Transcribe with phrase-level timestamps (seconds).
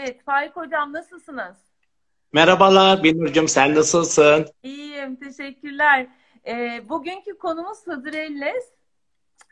[0.00, 1.56] Evet, Faik Hocam nasılsınız?
[2.32, 4.46] Merhabalar Binur'cum sen nasılsın?
[4.62, 6.06] İyiyim, teşekkürler.
[6.46, 8.72] E, bugünkü konumuz Hıdrellez.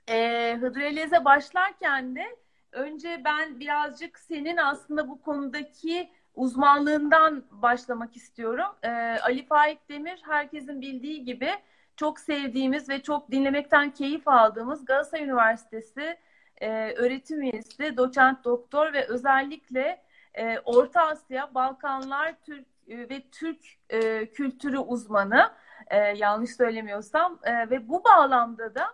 [0.08, 2.37] E, Hıdrellez'e başlarken de
[2.72, 8.76] önce ben birazcık senin aslında bu konudaki uzmanlığından başlamak istiyorum.
[8.82, 8.88] E,
[9.22, 11.50] Ali Faik Demir herkesin bildiği gibi
[11.96, 16.16] çok sevdiğimiz ve çok dinlemekten keyif aldığımız Galatasaray Üniversitesi
[16.60, 23.61] e, öğretim üyesi, doçent doktor ve özellikle e, Orta Asya, Balkanlar, Türk e, ve Türk
[23.90, 25.53] e, kültürü uzmanı
[25.86, 28.86] e, yanlış söylemiyorsam e, ve bu bağlamda da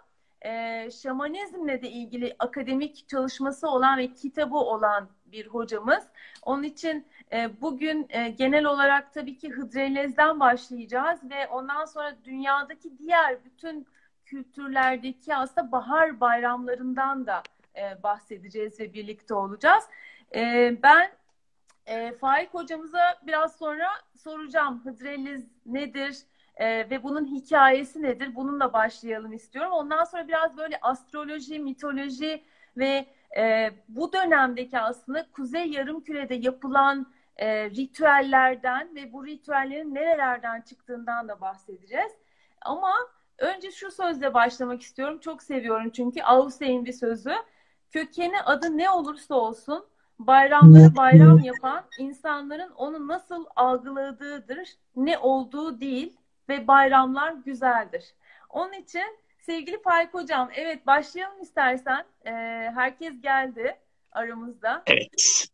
[0.42, 6.04] e, şamanizmle de ilgili akademik çalışması olan ve kitabı olan bir hocamız.
[6.42, 12.98] Onun için e, bugün e, genel olarak tabii ki Hıdrellez'den başlayacağız ve ondan sonra dünyadaki
[12.98, 13.86] diğer bütün
[14.24, 17.42] kültürlerdeki aslında bahar bayramlarından da
[17.76, 19.84] e, bahsedeceğiz ve birlikte olacağız.
[20.34, 21.10] E, ben
[21.86, 26.18] e, Faik hocamıza biraz sonra soracağım Hıdrellez nedir
[26.56, 28.34] e, ve bunun hikayesi nedir?
[28.34, 29.72] Bununla başlayalım istiyorum.
[29.72, 32.44] Ondan sonra biraz böyle astroloji, mitoloji
[32.76, 41.28] ve e, bu dönemdeki aslında Kuzey Yarımküre'de yapılan e, ritüellerden ve bu ritüellerin nerelerden çıktığından
[41.28, 42.12] da bahsedeceğiz.
[42.60, 42.92] Ama
[43.38, 45.18] önce şu sözle başlamak istiyorum.
[45.18, 47.34] Çok seviyorum çünkü Ause'in bir sözü.
[47.90, 49.86] Kökeni adı ne olursa olsun
[50.18, 56.16] bayramları bayram yapan insanların onu nasıl algıladığıdır, ne olduğu değil
[56.48, 58.04] ve bayramlar güzeldir.
[58.50, 62.04] Onun için sevgili Faik Hocam, evet başlayalım istersen.
[62.26, 62.30] Ee,
[62.74, 63.76] herkes geldi
[64.12, 64.82] aramızda.
[64.86, 65.48] Evet.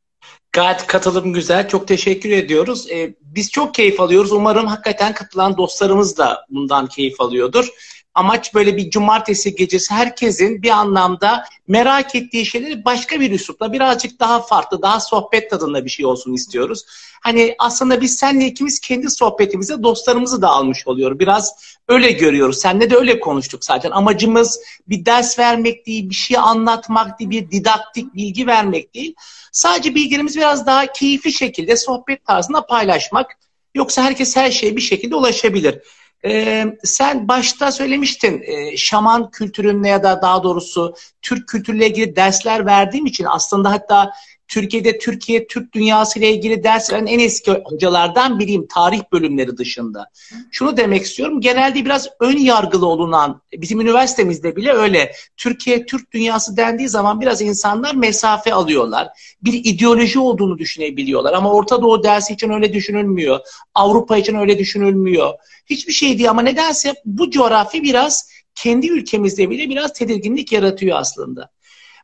[0.52, 1.68] Gayet katılım güzel.
[1.68, 2.90] Çok teşekkür ediyoruz.
[2.90, 4.32] Ee, biz çok keyif alıyoruz.
[4.32, 7.68] Umarım hakikaten katılan dostlarımız da bundan keyif alıyordur.
[8.14, 14.20] Amaç böyle bir cumartesi gecesi herkesin bir anlamda merak ettiği şeyleri başka bir üslupla birazcık
[14.20, 16.84] daha farklı, daha sohbet tadında bir şey olsun istiyoruz.
[17.20, 21.18] Hani aslında biz senle ikimiz kendi sohbetimize dostlarımızı da almış oluyor.
[21.18, 22.58] Biraz öyle görüyoruz.
[22.58, 23.90] Senle de öyle konuştuk zaten.
[23.90, 29.14] Amacımız bir ders vermek değil, bir şey anlatmak değil, bir didaktik bilgi vermek değil.
[29.52, 33.36] Sadece bilgilerimizi biraz daha keyifli şekilde sohbet tarzında paylaşmak.
[33.74, 35.78] Yoksa herkes her şeye bir şekilde ulaşabilir.
[36.24, 42.66] Ee, sen başta söylemiştin e, şaman kültürünle ya da daha doğrusu Türk kültürüyle ilgili dersler
[42.66, 44.12] verdiğim için aslında hatta
[44.50, 50.10] Türkiye'de Türkiye Türk dünyası ile ilgili ders veren en eski hocalardan biriyim tarih bölümleri dışında.
[50.50, 51.40] Şunu demek istiyorum.
[51.40, 55.12] Genelde biraz ön yargılı olunan bizim üniversitemizde bile öyle.
[55.36, 59.08] Türkiye Türk dünyası dendiği zaman biraz insanlar mesafe alıyorlar.
[59.42, 63.40] Bir ideoloji olduğunu düşünebiliyorlar ama Orta Doğu dersi için öyle düşünülmüyor.
[63.74, 65.34] Avrupa için öyle düşünülmüyor.
[65.66, 71.50] Hiçbir şey değil ama nedense bu coğrafya biraz kendi ülkemizde bile biraz tedirginlik yaratıyor aslında.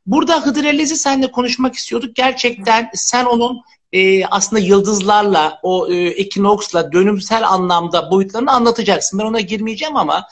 [0.06, 2.17] Burada Hıdır Ellez'i seninle konuşmak istiyorduk.
[2.17, 3.61] Gerçekten sen onun
[3.93, 9.19] e, aslında yıldızlarla, o e, ekinoksla dönümsel anlamda boyutlarını anlatacaksın.
[9.19, 10.28] Ben ona girmeyeceğim ama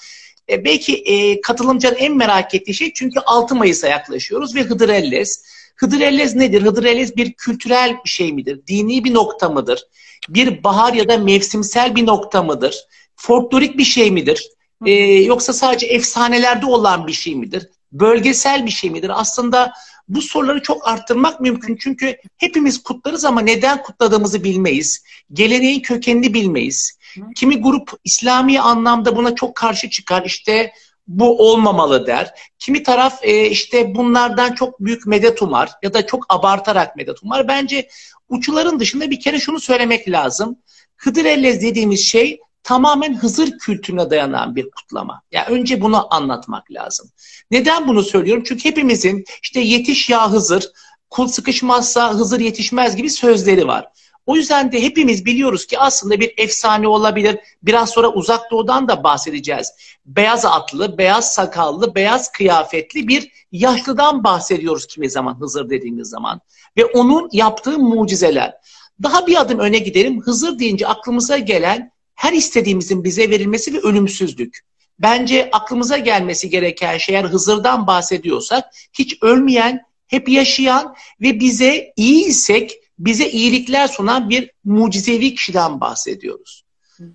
[0.50, 5.44] e, belki e, katılımcıların en merak ettiği şey çünkü 6 Mayıs'a yaklaşıyoruz ve Hıdır Ellez.
[5.76, 6.62] Hıdır Ellez nedir?
[6.62, 8.60] Hıdır Ellez bir kültürel bir şey midir?
[8.66, 9.82] Dini bir nokta mıdır?
[10.28, 12.76] Bir bahar ya da mevsimsel bir nokta mıdır?
[13.16, 14.48] Folklorik bir şey midir?
[14.86, 14.92] Ee,
[15.22, 17.68] yoksa sadece efsanelerde olan bir şey midir?
[17.94, 19.20] Bölgesel bir şey midir?
[19.20, 19.72] Aslında
[20.08, 21.76] bu soruları çok arttırmak mümkün.
[21.76, 25.04] Çünkü hepimiz kutlarız ama neden kutladığımızı bilmeyiz.
[25.32, 26.98] Geleneğin kökenini bilmeyiz.
[27.36, 30.22] Kimi grup İslami anlamda buna çok karşı çıkar.
[30.26, 30.72] İşte
[31.06, 32.30] bu olmamalı der.
[32.58, 37.48] Kimi taraf e, işte bunlardan çok büyük medet umar ya da çok abartarak medet umar.
[37.48, 37.88] Bence
[38.28, 40.58] uçuların dışında bir kere şunu söylemek lazım.
[40.96, 45.22] Hıdır Ellez dediğimiz şey tamamen Hızır kültürüne dayanan bir kutlama.
[45.32, 47.10] Yani önce bunu anlatmak lazım.
[47.50, 48.44] Neden bunu söylüyorum?
[48.46, 50.70] Çünkü hepimizin işte yetiş ya Hızır,
[51.10, 53.88] kul sıkışmazsa Hızır yetişmez gibi sözleri var.
[54.26, 57.38] O yüzden de hepimiz biliyoruz ki aslında bir efsane olabilir.
[57.62, 59.72] Biraz sonra uzak doğudan da bahsedeceğiz.
[60.06, 66.40] Beyaz atlı, beyaz sakallı, beyaz kıyafetli bir yaşlıdan bahsediyoruz kimi zaman Hızır dediğimiz zaman.
[66.76, 68.54] Ve onun yaptığı mucizeler.
[69.02, 70.22] Daha bir adım öne gidelim.
[70.22, 74.60] Hızır deyince aklımıza gelen her istediğimizin bize verilmesi ve ölümsüzlük.
[74.98, 82.24] Bence aklımıza gelmesi gereken şey eğer Hızır'dan bahsediyorsak hiç ölmeyen, hep yaşayan ve bize iyi
[82.24, 86.64] isek bize iyilikler sunan bir mucizevi kişiden bahsediyoruz.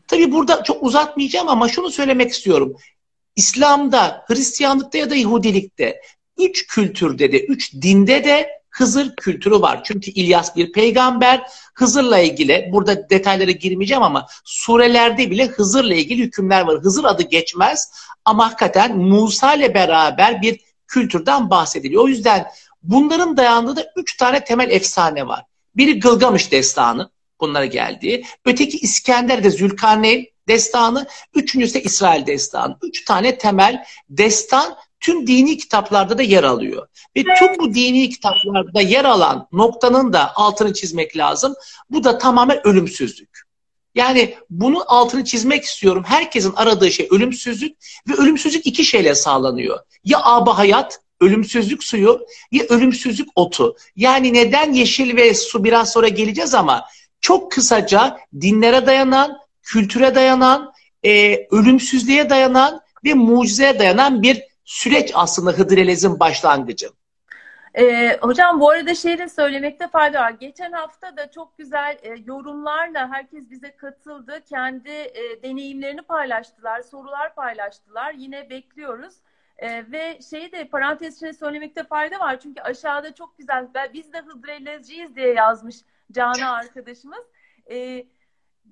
[0.07, 2.75] Tabi burada çok uzatmayacağım ama şunu söylemek istiyorum.
[3.35, 6.01] İslam'da, Hristiyanlıkta ya da Yahudilikte
[6.37, 8.49] üç kültürde de, üç dinde de
[8.79, 9.81] Hızır kültürü var.
[9.83, 11.43] Çünkü İlyas bir peygamber.
[11.73, 16.79] Hızır'la ilgili burada detaylara girmeyeceğim ama surelerde bile Hızır'la ilgili hükümler var.
[16.79, 17.91] Hızır adı geçmez
[18.25, 22.03] ama hakikaten Musa ile beraber bir kültürden bahsediliyor.
[22.03, 22.47] O yüzden
[22.83, 25.43] bunların dayandığı da üç tane temel efsane var.
[25.75, 27.09] Biri Gılgamış destanı
[27.39, 28.25] bunlara geldiği.
[28.45, 31.07] Öteki İskender'de Zülkarneyn destanı.
[31.33, 32.77] Üçüncüsü de İsrail destanı.
[32.83, 36.87] Üç tane temel destan tüm dini kitaplarda da yer alıyor.
[37.17, 41.55] Ve tüm bu dini kitaplarda yer alan noktanın da altını çizmek lazım.
[41.89, 43.49] Bu da tamamen ölümsüzlük.
[43.95, 46.03] Yani bunun altını çizmek istiyorum.
[46.07, 47.77] Herkesin aradığı şey ölümsüzlük
[48.09, 49.79] ve ölümsüzlük iki şeyle sağlanıyor.
[50.03, 52.19] Ya aba hayat, ölümsüzlük suyu
[52.51, 53.75] ya ölümsüzlük otu.
[53.95, 56.85] Yani neden yeşil ve su biraz sonra geleceğiz ama
[57.21, 60.73] çok kısaca dinlere dayanan, kültüre dayanan,
[61.05, 66.89] e, ölümsüzlüğe dayanan ve mucizeye dayanan bir süreç aslında Hıdrellez'in başlangıcı.
[67.74, 70.31] Ee, hocam bu arada şeyi de söylemekte fayda var.
[70.31, 74.42] Geçen hafta da çok güzel e, yorumlarla herkes bize katıldı.
[74.50, 78.13] Kendi e, deneyimlerini paylaştılar, sorular paylaştılar.
[78.13, 79.13] Yine bekliyoruz.
[79.57, 82.39] E, ve şeyi de parantez içinde söylemekte fayda var.
[82.39, 85.75] Çünkü aşağıda çok güzel, biz de Hıdrellezciyiz diye yazmış
[86.12, 87.25] Cana arkadaşımız.
[87.71, 88.06] E,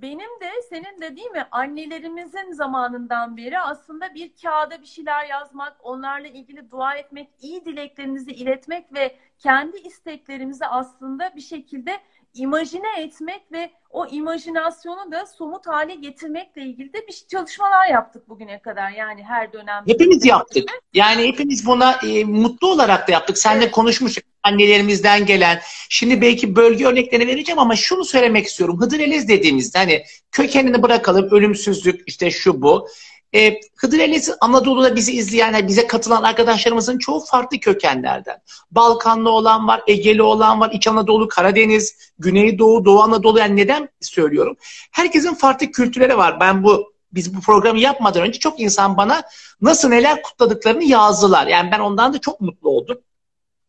[0.01, 5.77] benim de senin de değil mi annelerimizin zamanından beri aslında bir kağıda bir şeyler yazmak,
[5.83, 11.99] onlarla ilgili dua etmek, iyi dileklerimizi iletmek ve kendi isteklerimizi aslında bir şekilde
[12.33, 18.61] imajine etmek ve o imajinasyonu da somut hale getirmekle ilgili de bir çalışmalar yaptık bugüne
[18.61, 18.91] kadar.
[18.91, 19.83] Yani her dönem.
[19.87, 20.71] Hepimiz yaptık.
[20.93, 23.37] Yani hepimiz buna e, mutlu olarak da yaptık.
[23.37, 23.73] Seninle evet.
[23.73, 25.61] konuşmuştuk annelerimizden gelen.
[25.89, 28.81] Şimdi belki bölge örneklerini vereceğim ama şunu söylemek istiyorum.
[28.81, 32.87] Hıdrellez dediğimizde hani kökenini bırakalım, ölümsüzlük işte şu bu.
[33.35, 38.37] E, Hıdrellez Anadolu'da bizi izleyen, bize katılan arkadaşlarımızın çoğu farklı kökenlerden.
[38.71, 43.39] Balkanlı olan var, Egeli olan var, İç Anadolu, Karadeniz, Güneydoğu, Doğu Anadolu.
[43.39, 44.57] Yani neden söylüyorum?
[44.91, 46.39] Herkesin farklı kültürleri var.
[46.39, 49.23] Ben bu biz bu programı yapmadan önce çok insan bana
[49.61, 51.47] nasıl neler kutladıklarını yazdılar.
[51.47, 52.97] Yani ben ondan da çok mutlu oldum.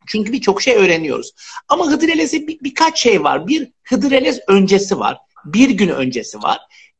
[0.06, 1.32] Çünkü birçok şey öğreniyoruz.
[1.68, 3.46] Ama Hıdrellez'e bir, birkaç şey var.
[3.46, 5.18] Bir Hıdrellez öncesi var.
[5.44, 6.58] Bir gün öncesi var.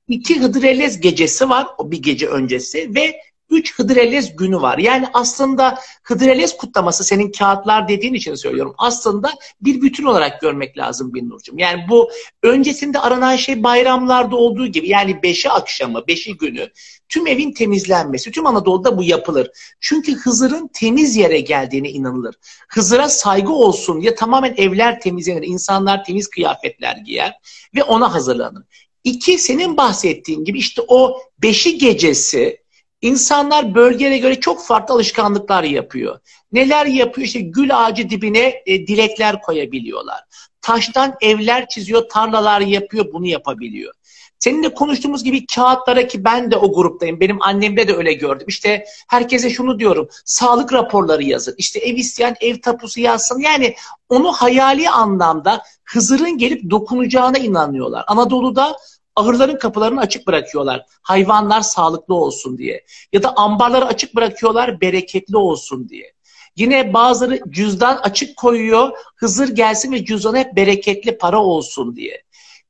[0.08, 1.66] İki Hıdrellez gecesi var.
[1.78, 2.94] O bir gece öncesi.
[2.94, 3.20] Ve
[3.50, 4.78] üç Hıdrellez günü var.
[4.78, 8.74] Yani aslında Hıdrellez kutlaması senin kağıtlar dediğin için söylüyorum.
[8.78, 11.58] Aslında bir bütün olarak görmek lazım Binnur'cum.
[11.58, 12.10] Yani bu
[12.42, 16.68] öncesinde aranan şey bayramlarda olduğu gibi yani beşi akşamı, beşi günü
[17.08, 18.30] tüm evin temizlenmesi.
[18.30, 19.50] Tüm Anadolu'da bu yapılır.
[19.80, 22.34] Çünkü Hızır'ın temiz yere geldiğine inanılır.
[22.68, 27.34] Hızır'a saygı olsun ya tamamen evler temizlenir, insanlar temiz kıyafetler giyer
[27.74, 28.64] ve ona hazırlanır.
[29.08, 32.58] İki, senin bahsettiğin gibi işte o beşi gecesi
[33.02, 36.18] İnsanlar bölgeye göre çok farklı alışkanlıklar yapıyor.
[36.52, 37.26] Neler yapıyor?
[37.26, 40.20] İşte gül ağacı dibine e, dilekler koyabiliyorlar.
[40.60, 43.94] Taştan evler çiziyor, tarlalar yapıyor, bunu yapabiliyor.
[44.38, 47.20] Seninle konuştuğumuz gibi kağıtlara ki ben de o gruptayım.
[47.20, 48.46] Benim annemde de öyle gördüm.
[48.48, 50.08] İşte herkese şunu diyorum.
[50.24, 51.54] Sağlık raporları yazın.
[51.58, 53.40] İşte ev isteyen ev tapusu yazsın.
[53.40, 53.74] Yani
[54.08, 58.04] onu hayali anlamda Hızır'ın gelip dokunacağına inanıyorlar.
[58.06, 58.76] Anadolu'da
[59.18, 60.86] ahırların kapılarını açık bırakıyorlar.
[61.02, 62.84] Hayvanlar sağlıklı olsun diye.
[63.12, 66.12] Ya da ambarları açık bırakıyorlar bereketli olsun diye.
[66.56, 68.90] Yine bazıları cüzdan açık koyuyor.
[69.16, 72.22] Hızır gelsin ve cüzdanı hep bereketli para olsun diye.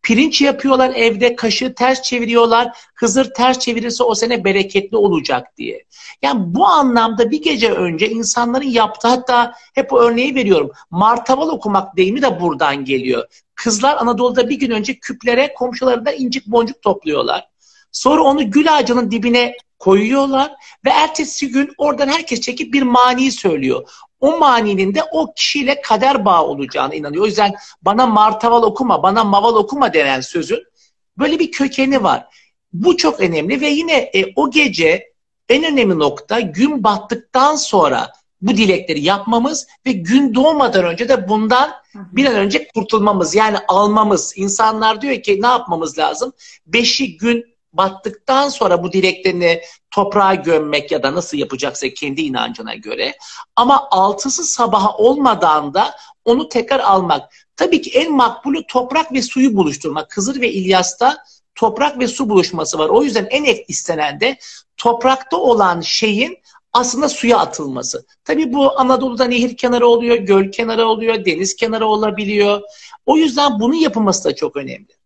[0.02, 2.78] Pirinç yapıyorlar evde, kaşığı ters çeviriyorlar.
[2.94, 5.84] Hızır ters çevirirse o sene bereketli olacak diye.
[6.22, 10.70] Yani bu anlamda bir gece önce insanların yaptığı hatta hep o örneği veriyorum.
[10.90, 13.24] Martaval okumak deyimi de buradan geliyor.
[13.58, 17.48] Kızlar Anadolu'da bir gün önce küplere komşularında incik boncuk topluyorlar.
[17.92, 20.52] Sonra onu gül ağacının dibine koyuyorlar
[20.84, 23.88] ve ertesi gün oradan herkes çekip bir mani söylüyor.
[24.20, 27.22] O maninin de o kişiyle kader bağı olacağına inanıyor.
[27.22, 30.64] O yüzden bana martaval okuma, bana maval okuma denen sözün
[31.18, 32.26] böyle bir kökeni var.
[32.72, 35.12] Bu çok önemli ve yine e, o gece
[35.48, 41.70] en önemli nokta gün battıktan sonra bu dilekleri yapmamız ve gün doğmadan önce de bundan
[41.94, 44.32] bir an önce kurtulmamız yani almamız.
[44.36, 46.32] İnsanlar diyor ki ne yapmamız lazım?
[46.66, 53.16] Beşi gün battıktan sonra bu dileklerini toprağa gömmek ya da nasıl yapacaksa kendi inancına göre.
[53.56, 57.32] Ama altısı sabaha olmadan da onu tekrar almak.
[57.56, 60.10] Tabii ki en makbulü toprak ve suyu buluşturmak.
[60.10, 62.88] Kızır ve İlyas'ta toprak ve su buluşması var.
[62.88, 64.38] O yüzden en istenen de
[64.76, 66.38] toprakta olan şeyin
[66.78, 68.06] aslında suya atılması.
[68.24, 72.60] Tabii bu Anadolu'da nehir kenarı oluyor, göl kenarı oluyor, deniz kenarı olabiliyor.
[73.06, 74.98] O yüzden bunun yapılması da çok önemli.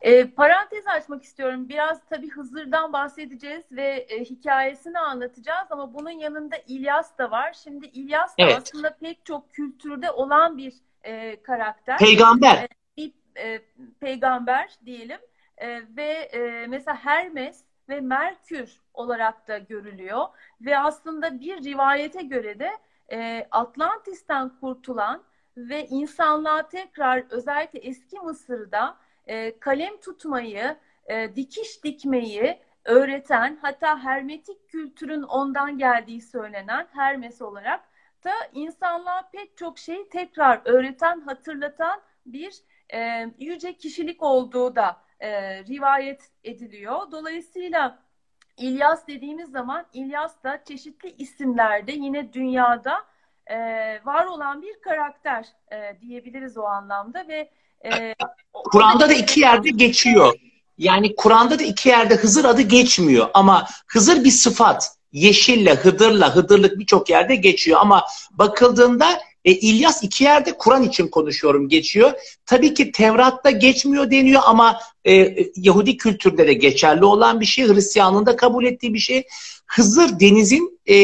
[0.00, 1.68] E, parantez açmak istiyorum.
[1.68, 7.56] Biraz tabii Hızır'dan bahsedeceğiz ve e, hikayesini anlatacağız ama bunun yanında İlyas da var.
[7.64, 8.58] Şimdi İlyas da evet.
[8.62, 11.98] aslında pek çok kültürde olan bir e, karakter.
[11.98, 12.54] Peygamber.
[12.56, 13.60] E, bir e,
[14.00, 15.20] peygamber diyelim.
[15.58, 20.26] E, ve e, mesela Hermes ve Merkür olarak da görülüyor.
[20.60, 22.70] Ve aslında bir rivayete göre de
[23.12, 25.22] e, Atlantis'ten kurtulan
[25.56, 34.68] ve insanlığa tekrar özellikle eski Mısır'da e, kalem tutmayı, e, dikiş dikmeyi öğreten hatta hermetik
[34.68, 37.80] kültürün ondan geldiği söylenen Hermes olarak
[38.24, 42.54] da insanlığa pek çok şeyi tekrar öğreten, hatırlatan bir
[42.94, 47.10] e, yüce kişilik olduğu da e, rivayet ediliyor.
[47.12, 47.98] Dolayısıyla
[48.56, 53.04] İlyas dediğimiz zaman İlyas da çeşitli isimlerde yine dünyada
[53.46, 53.56] e,
[54.04, 57.50] var olan bir karakter e, diyebiliriz o anlamda ve
[57.84, 58.14] e,
[58.52, 60.34] Kur'an'da da iki yerde geçiyor.
[60.78, 64.96] Yani Kur'an'da da iki yerde Hızır adı geçmiyor ama Hızır bir sıfat.
[65.12, 71.68] Yeşille, Hıdır'la, Hıdırlık birçok yerde geçiyor ama bakıldığında e, İlyas iki yerde Kur'an için konuşuyorum
[71.68, 72.12] geçiyor.
[72.46, 77.68] Tabii ki Tevrat'ta geçmiyor deniyor ama e, Yahudi kültürde de geçerli olan bir şey.
[77.68, 79.24] Hristiyanlığın da kabul ettiği bir şey.
[79.66, 80.94] Hızır denizin e,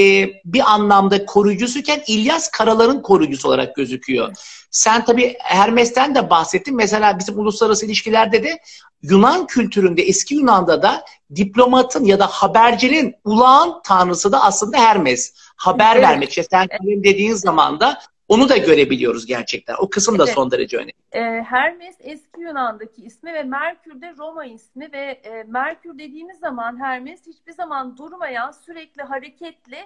[0.45, 4.37] bir anlamda koruyucusuyken İlyas karaların koruyucusu olarak gözüküyor.
[4.71, 6.76] Sen tabii Hermes'ten de bahsettin.
[6.76, 8.59] Mesela bizim uluslararası ilişkilerde de
[9.02, 11.05] Yunan kültüründe, eski Yunan'da da
[11.37, 15.35] diplomatın ya da habercinin ulağın tanrısı da aslında Hermes.
[15.57, 16.05] Haber evet.
[16.05, 16.28] vermek.
[16.28, 19.75] İşte sen dediğin zaman da onu da görebiliyoruz gerçekten.
[19.78, 20.35] O kısım da evet.
[20.35, 20.92] son derece önemli.
[21.12, 26.80] E, Hermes eski Yunan'daki ismi ve Merkür de Roma ismi ve e, Merkür dediğimiz zaman
[26.80, 29.78] Hermes hiçbir zaman durmayan, sürekli hareketli,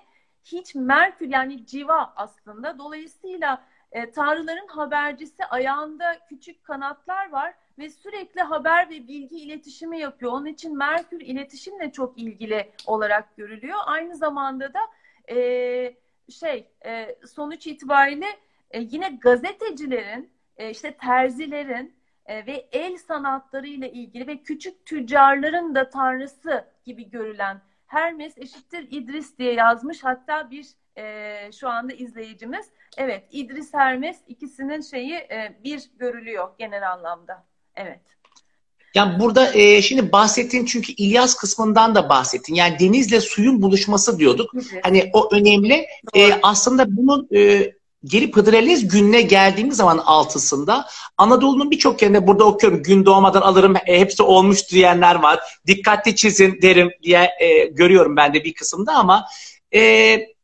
[0.45, 2.79] hiç Merkür yani civa aslında.
[2.79, 10.33] Dolayısıyla e, tanrıların habercisi ayağında küçük kanatlar var ve sürekli haber ve bilgi iletişimi yapıyor.
[10.33, 13.79] Onun için Merkür iletişimle çok ilgili olarak görülüyor.
[13.87, 14.81] Aynı zamanda da
[15.35, 15.37] e,
[16.31, 18.27] şey e, sonuç itibariyle
[18.71, 21.95] e, yine gazetecilerin, e, işte terzilerin
[22.27, 27.61] e, ve el sanatları ile ilgili ve küçük tüccarların da tanrısı gibi görülen
[27.91, 30.05] Hermes eşittir İdris diye yazmış.
[30.05, 32.71] Hatta bir e, şu anda izleyicimiz.
[32.97, 37.47] Evet İdris Hermes ikisinin şeyi e, bir görülüyor genel anlamda.
[37.75, 38.01] Evet.
[38.95, 42.55] Yani burada e, şimdi bahsettin çünkü İlyas kısmından da bahsettin.
[42.55, 44.51] Yani denizle suyun buluşması diyorduk.
[44.55, 44.85] Evet.
[44.85, 45.87] Hani o önemli.
[46.15, 47.73] E, aslında bunun e,
[48.05, 52.83] gelip Hıdrellez gününe geldiğimiz zaman altısında Anadolu'nun birçok yerinde burada okuyorum.
[52.83, 55.41] Gün doğmadan alırım e, hepsi olmuş diyenler var.
[55.67, 59.27] Dikkatli çizin derim diye e, görüyorum ben de bir kısımda ama
[59.75, 59.81] e,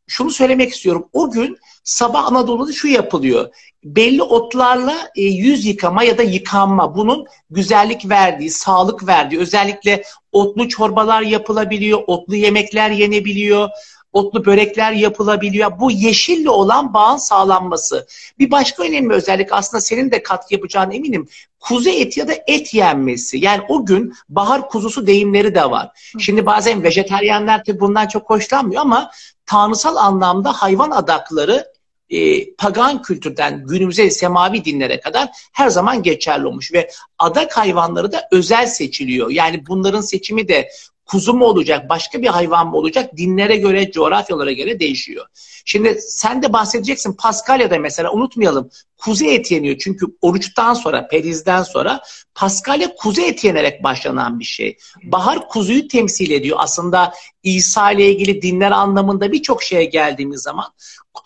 [0.07, 1.09] şunu söylemek istiyorum.
[1.13, 3.49] O gün sabah Anadolu'da şu yapılıyor.
[3.83, 6.95] Belli otlarla e, yüz yıkama ya da yıkanma.
[6.95, 9.39] Bunun güzellik verdiği, sağlık verdiği.
[9.39, 13.69] Özellikle otlu çorbalar yapılabiliyor, otlu yemekler yenebiliyor
[14.17, 15.79] otlu börekler yapılabiliyor.
[15.79, 18.07] Bu yeşille olan bağın sağlanması.
[18.39, 21.27] Bir başka önemli özellik aslında senin de katkı yapacağın eminim.
[21.59, 23.37] Kuzu eti ya da et yenmesi.
[23.37, 25.89] Yani o gün bahar kuzusu deyimleri de var.
[26.19, 29.11] Şimdi bazen vejeteryenler tabii bundan çok hoşlanmıyor ama
[29.45, 31.67] tanrısal anlamda hayvan adakları
[32.09, 38.27] e, pagan kültürden günümüze semavi dinlere kadar her zaman geçerli olmuş ve adak hayvanları da
[38.31, 39.29] özel seçiliyor.
[39.29, 40.69] Yani bunların seçimi de
[41.07, 45.25] kuzu mu olacak, başka bir hayvan mı olacak dinlere göre, coğrafyalara göre değişiyor.
[45.65, 49.77] Şimdi sen de bahsedeceksin Paskalya'da mesela unutmayalım kuzu eti yeniyor.
[49.77, 52.01] Çünkü oruçtan sonra, perizden sonra
[52.35, 54.77] Paskalya kuzu eti yenerek başlanan bir şey.
[55.03, 56.57] Bahar kuzuyu temsil ediyor.
[56.61, 60.65] Aslında İsa ile ilgili dinler anlamında birçok şeye geldiğimiz zaman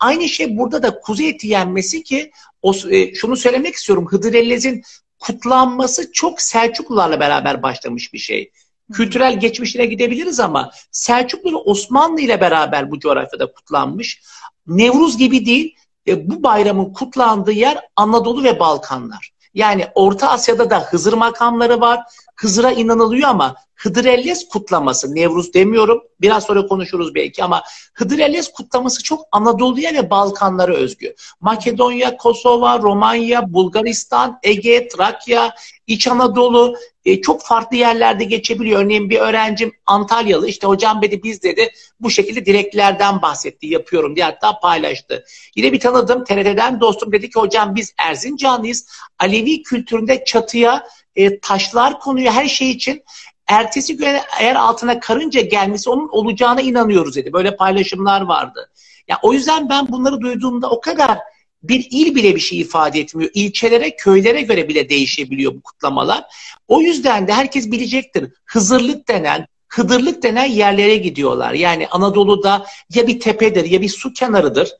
[0.00, 2.30] aynı şey burada da kuzu eti yenmesi ki
[2.62, 4.06] o, e, şunu söylemek istiyorum.
[4.10, 4.82] Hıdır Ellez'in
[5.18, 8.50] kutlanması çok Selçuklularla beraber başlamış bir şey
[8.92, 14.22] kültürel geçmişine gidebiliriz ama Selçuklu Osmanlı ile beraber bu coğrafyada kutlanmış.
[14.66, 15.76] Nevruz gibi değil,
[16.08, 19.32] e, bu bayramın kutlandığı yer Anadolu ve Balkanlar.
[19.54, 22.00] Yani Orta Asya'da da Hızır makamları var.
[22.36, 27.62] Hızır'a inanılıyor ama Hıdrellez kutlaması, Nevruz demiyorum, biraz sonra konuşuruz belki ama
[27.94, 31.14] Hıdrellez kutlaması çok Anadolu'ya ve Balkanlara özgü.
[31.40, 35.54] Makedonya, Kosova, Romanya, Bulgaristan, Ege, Trakya,
[35.86, 38.82] İç Anadolu e, çok farklı yerlerde geçebiliyor.
[38.82, 44.24] Örneğin bir öğrencim Antalyalı işte hocam dedi biz dedi bu şekilde dileklerden bahsetti yapıyorum diye
[44.24, 45.24] hatta paylaştı.
[45.56, 48.86] Yine bir tanıdığım TRT'den dostum dedi ki hocam biz Erzincanlıyız.
[49.18, 50.86] Alevi kültüründe çatıya
[51.16, 53.04] e, taşlar konuyor her şey için.
[53.46, 54.06] Ertesi gün
[54.40, 57.32] eğer altına karınca gelmesi onun olacağına inanıyoruz dedi.
[57.32, 58.70] Böyle paylaşımlar vardı.
[59.08, 61.18] Ya o yüzden ben bunları duyduğumda o kadar
[61.62, 63.30] bir il bile bir şey ifade etmiyor.
[63.34, 66.24] İlçelere, köylere göre bile değişebiliyor bu kutlamalar.
[66.68, 68.32] O yüzden de herkes bilecektir.
[68.44, 71.52] Hızırlık denen, Hıdırlık denen yerlere gidiyorlar.
[71.52, 74.70] Yani Anadolu'da ya bir tepedir ya bir su kenarıdır.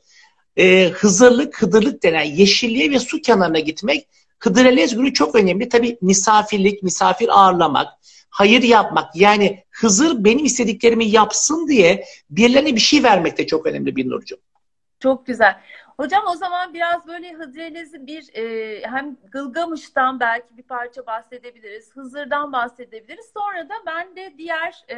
[0.57, 4.07] Ee, hızırlık, Hıdırlık denen yeşilliğe ve su kenarına gitmek
[4.43, 5.69] Hıdrellez günü çok önemli.
[5.69, 7.87] Tabii misafirlik, misafir ağırlamak,
[8.33, 9.15] hayır yapmak.
[9.15, 14.41] Yani Hızır benim istediklerimi yapsın diye birilerine bir şey vermek de çok önemli bir Nurcuğum.
[14.99, 15.59] Çok güzel.
[15.97, 21.91] Hocam o zaman biraz böyle Hıdrellez'i bir e, hem Gılgamış'tan belki bir parça bahsedebiliriz.
[21.95, 23.31] Hızır'dan bahsedebiliriz.
[23.33, 24.97] Sonra da ben de diğer e,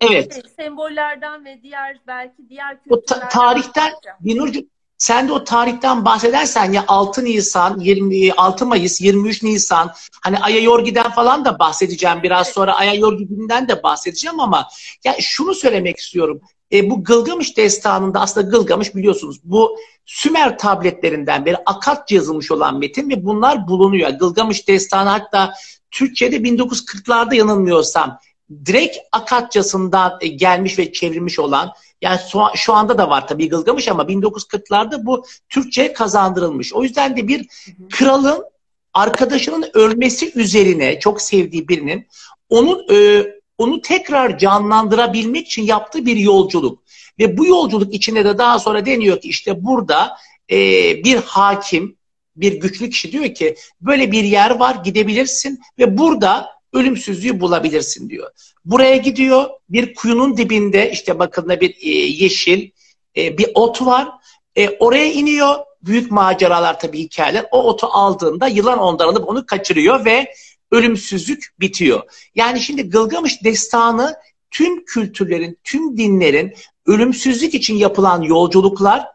[0.00, 0.34] evet.
[0.34, 3.26] şey, sembollerden ve diğer belki diğer kültürlerden...
[3.26, 4.68] O ta- tarihten Binurcuğum
[5.06, 10.60] sen de o tarihten bahsedersen ya 6 Nisan, 20, 6 Mayıs, 23 Nisan hani Aya
[10.60, 14.68] Yorgi'den falan da bahsedeceğim biraz sonra Aya Yorgi gününden de bahsedeceğim ama
[15.04, 16.40] ya şunu söylemek istiyorum.
[16.72, 23.10] E, bu Gılgamış destanında aslında Gılgamış biliyorsunuz bu Sümer tabletlerinden beri Akatça yazılmış olan metin
[23.10, 24.10] ve bunlar bulunuyor.
[24.10, 25.54] Gılgamış destanı hatta
[25.90, 28.18] Türkçe'de 1940'larda yanılmıyorsam
[28.64, 31.72] direkt Akatçasından e, gelmiş ve çevrilmiş olan
[32.02, 32.20] yani
[32.54, 36.74] şu anda da var tabii Gılgamış ama 1940'larda bu Türkçe kazandırılmış.
[36.74, 37.46] O yüzden de bir
[37.90, 38.44] kralın
[38.94, 42.06] arkadaşının ölmesi üzerine çok sevdiği birinin
[42.48, 43.26] onu e,
[43.58, 46.82] onu tekrar canlandırabilmek için yaptığı bir yolculuk.
[47.18, 50.16] Ve bu yolculuk içinde de daha sonra deniyor ki işte burada
[50.50, 50.56] e,
[51.04, 51.96] bir hakim,
[52.36, 58.30] bir güçlü kişi diyor ki böyle bir yer var gidebilirsin ve burada ölümsüzlüğü bulabilirsin diyor.
[58.64, 62.70] Buraya gidiyor bir kuyunun dibinde işte bakın bir e, yeşil
[63.16, 64.08] e, bir ot var.
[64.56, 67.46] E, oraya iniyor büyük maceralar tabii hikayeler.
[67.50, 70.32] O otu aldığında yılan ondan alıp onu kaçırıyor ve
[70.70, 72.02] ölümsüzlük bitiyor.
[72.34, 74.16] Yani şimdi Gılgamış destanı
[74.50, 76.54] tüm kültürlerin, tüm dinlerin
[76.86, 79.06] ölümsüzlük için yapılan yolculuklar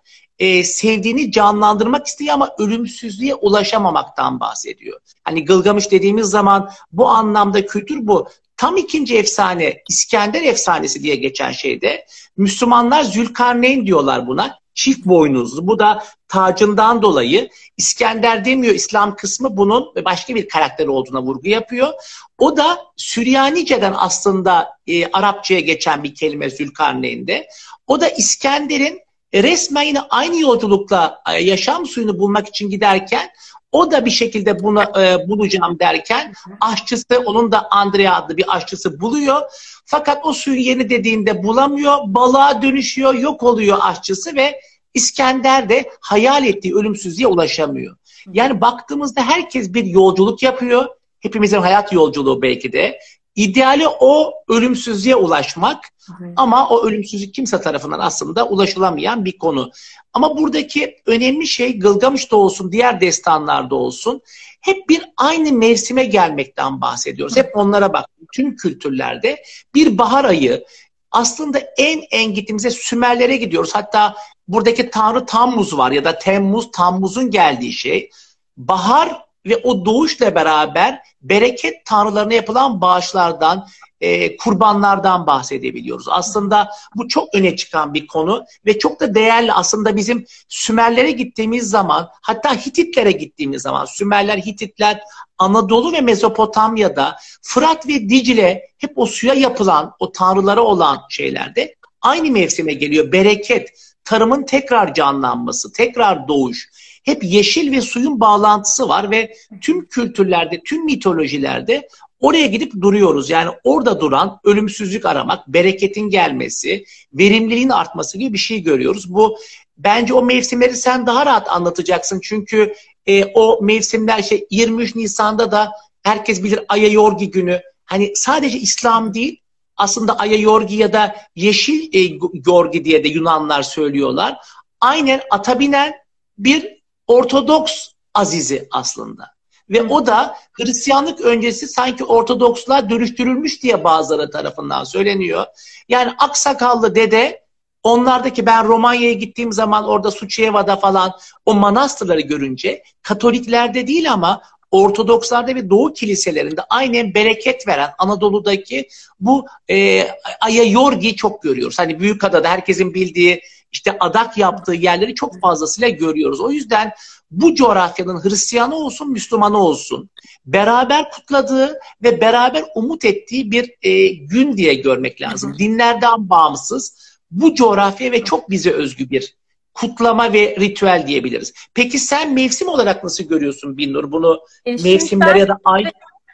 [0.41, 4.99] e, sevdiğini canlandırmak istiyor ama ölümsüzlüğe ulaşamamaktan bahsediyor.
[5.23, 8.27] Hani Gılgamış dediğimiz zaman bu anlamda kültür bu.
[8.57, 12.05] Tam ikinci efsane İskender efsanesi diye geçen şeyde
[12.37, 15.67] Müslümanlar Zülkarneyn diyorlar buna çift boynuzlu.
[15.67, 21.93] Bu da tacından dolayı İskender demiyor İslam kısmı bunun başka bir karakter olduğuna vurgu yapıyor.
[22.37, 27.47] O da Süryanice'den aslında e, Arapçaya geçen bir kelime Zülkarneyn'de.
[27.87, 28.99] O da İskender'in
[29.33, 33.29] resmen yine aynı yolculukla e, yaşam suyunu bulmak için giderken
[33.71, 38.99] o da bir şekilde bunu e, bulacağım derken aşçısı onun da Andrea adlı bir aşçısı
[38.99, 39.41] buluyor.
[39.85, 41.97] Fakat o suyun yeni dediğinde bulamıyor.
[42.05, 44.61] Balığa dönüşüyor, yok oluyor aşçısı ve
[44.93, 47.95] İskender de hayal ettiği ölümsüzlüğe ulaşamıyor.
[48.33, 50.85] Yani baktığımızda herkes bir yolculuk yapıyor.
[51.19, 52.99] Hepimizin hayat yolculuğu belki de.
[53.35, 55.85] İdeali o ölümsüzlüğe ulaşmak
[56.21, 56.33] evet.
[56.35, 59.71] ama o ölümsüzlük kimse tarafından aslında ulaşılamayan bir konu.
[60.13, 64.21] Ama buradaki önemli şey Gılgamış'ta olsun, diğer destanlarda olsun
[64.61, 67.37] hep bir aynı mevsime gelmekten bahsediyoruz.
[67.37, 68.05] Hep onlara bak.
[68.33, 69.43] Tüm kültürlerde
[69.75, 70.65] bir bahar ayı
[71.11, 73.75] aslında en en gittiğimizde Sümerlere gidiyoruz.
[73.75, 74.15] Hatta
[74.47, 78.09] buradaki tanrı Tammuz var ya da Temmuz, Tammuz'un geldiği şey.
[78.57, 83.67] Bahar ve o doğuşla beraber bereket tanrılarına yapılan bağışlardan,
[84.01, 86.05] e, kurbanlardan bahsedebiliyoruz.
[86.09, 89.53] Aslında bu çok öne çıkan bir konu ve çok da değerli.
[89.53, 95.01] Aslında bizim Sümerlere gittiğimiz zaman, hatta Hititlere gittiğimiz zaman, Sümerler, Hititler
[95.37, 102.31] Anadolu ve Mezopotamya'da Fırat ve Dicle hep o suya yapılan, o tanrılara olan şeylerde aynı
[102.31, 103.11] mevsime geliyor.
[103.11, 103.69] Bereket,
[104.03, 106.69] tarımın tekrar canlanması, tekrar doğuş
[107.03, 111.87] hep yeşil ve suyun bağlantısı var ve tüm kültürlerde, tüm mitolojilerde
[112.19, 113.29] oraya gidip duruyoruz.
[113.29, 119.13] Yani orada duran ölümsüzlük aramak, bereketin gelmesi, verimliliğin artması gibi bir şey görüyoruz.
[119.13, 119.37] Bu
[119.77, 122.19] bence o mevsimleri sen daha rahat anlatacaksın.
[122.23, 122.73] Çünkü
[123.05, 125.71] e, o mevsimler şey 23 Nisan'da da
[126.03, 127.61] herkes bilir Aya Yorgi günü.
[127.85, 129.41] Hani sadece İslam değil
[129.77, 134.37] aslında Aya Yorgi ya da Yeşil e, Yorgi diye de Yunanlar söylüyorlar.
[134.81, 135.93] Aynen ata binen
[136.37, 136.80] bir
[137.11, 139.23] Ortodoks azizi aslında.
[139.69, 145.45] Ve o da Hristiyanlık öncesi sanki Ortodoksluğa dönüştürülmüş diye bazıları tarafından söyleniyor.
[145.89, 147.41] Yani aksakallı dede
[147.83, 151.13] onlardaki ben Romanya'ya gittiğim zaman orada Suçyeva'da falan
[151.45, 158.87] o manastırları görünce Katoliklerde değil ama Ortodokslarda ve Doğu kiliselerinde aynen bereket veren Anadolu'daki
[159.19, 160.07] bu e,
[160.41, 161.79] Aya Yorgi çok görüyoruz.
[161.79, 163.41] Hani Büyükada'da herkesin bildiği
[163.71, 166.41] işte adak yaptığı yerleri çok fazlasıyla görüyoruz.
[166.41, 166.93] O yüzden
[167.31, 170.09] bu coğrafyanın Hristiyanı olsun, Müslümanı olsun
[170.45, 175.55] beraber kutladığı ve beraber umut ettiği bir e, gün diye görmek lazım.
[175.59, 179.35] Dinlerden bağımsız bu coğrafya ve çok bize özgü bir
[179.73, 181.53] kutlama ve ritüel diyebiliriz.
[181.73, 185.83] Peki sen mevsim olarak nasıl görüyorsun Binnur bunu e, mevsimler ya da ay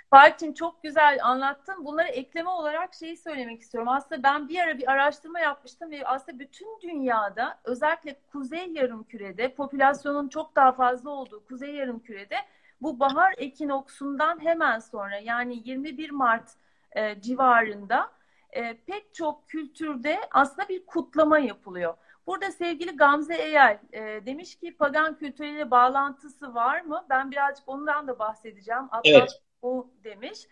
[0.09, 1.85] Fatih'im çok güzel anlattın.
[1.85, 3.89] Bunları ekleme olarak şeyi söylemek istiyorum.
[3.89, 10.29] Aslında ben bir ara bir araştırma yapmıştım ve aslında bütün dünyada özellikle kuzey yarımkürede popülasyonun
[10.29, 12.35] çok daha fazla olduğu kuzey yarımkürede
[12.81, 16.49] bu bahar ekinoksundan hemen sonra yani 21 Mart
[16.91, 18.11] e, civarında
[18.51, 21.93] e, pek çok kültürde aslında bir kutlama yapılıyor.
[22.27, 27.05] Burada sevgili Gamze Eyel e, demiş ki pagan kültürüyle bağlantısı var mı?
[27.09, 28.83] Ben birazcık ondan da bahsedeceğim.
[28.91, 29.41] Atlas evet.
[29.67, 30.47] Bu demiş.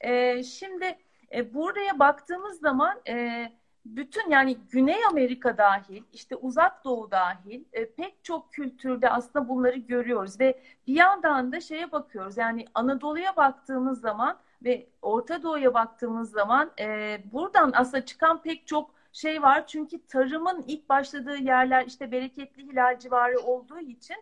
[0.00, 0.98] E, şimdi
[1.34, 3.46] e, buraya baktığımız zaman e,
[3.86, 9.76] bütün yani Güney Amerika dahil, işte Uzak Doğu dahil e, pek çok kültürde aslında bunları
[9.76, 12.36] görüyoruz ve bir yandan da şeye bakıyoruz.
[12.36, 18.90] Yani Anadolu'ya baktığımız zaman ve Orta Doğu'ya baktığımız zaman e, buradan aslında çıkan pek çok
[19.12, 19.66] şey var.
[19.66, 24.16] Çünkü tarımın ilk başladığı yerler işte bereketli hilal civarı olduğu için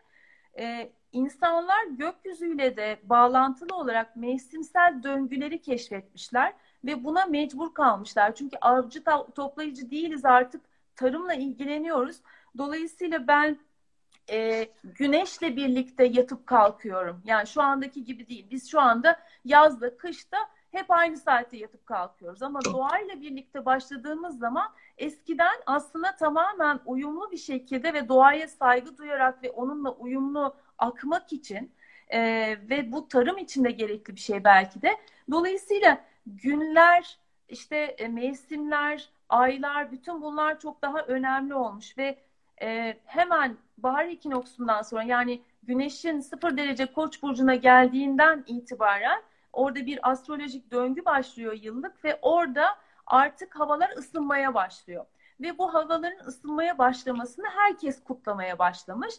[0.59, 6.53] e, insanlar gökyüzüyle de bağlantılı olarak mevsimsel döngüleri keşfetmişler
[6.85, 8.35] ve buna mecbur kalmışlar.
[8.35, 10.61] Çünkü avcı toplayıcı değiliz artık
[10.97, 12.17] tarımla ilgileniyoruz.
[12.59, 13.59] Dolayısıyla ben
[14.31, 17.23] e, güneşle birlikte yatıp kalkıyorum.
[17.25, 18.47] Yani şu andaki gibi değil.
[18.51, 20.39] Biz şu anda yazda, kışta
[20.73, 22.43] hep aynı saatte yatıp kalkıyoruz.
[22.43, 29.43] Ama doğayla birlikte başladığımız zaman eskiden aslında tamamen uyumlu bir şekilde ve doğaya saygı duyarak
[29.43, 31.73] ve onunla uyumlu akmak için
[32.09, 32.21] e,
[32.71, 34.97] ve bu tarım için de gerekli bir şey belki de.
[35.31, 42.19] Dolayısıyla günler, işte e, mevsimler, aylar bütün bunlar çok daha önemli olmuş ve
[42.63, 50.11] e, hemen bahar ekinoksundan sonra yani güneşin sıfır derece koç burcuna geldiğinden itibaren orada bir
[50.11, 52.65] astrolojik döngü başlıyor yıllık ve orada
[53.07, 55.05] artık havalar ısınmaya başlıyor.
[55.41, 59.15] Ve bu havaların ısınmaya başlamasını herkes kutlamaya başlamış.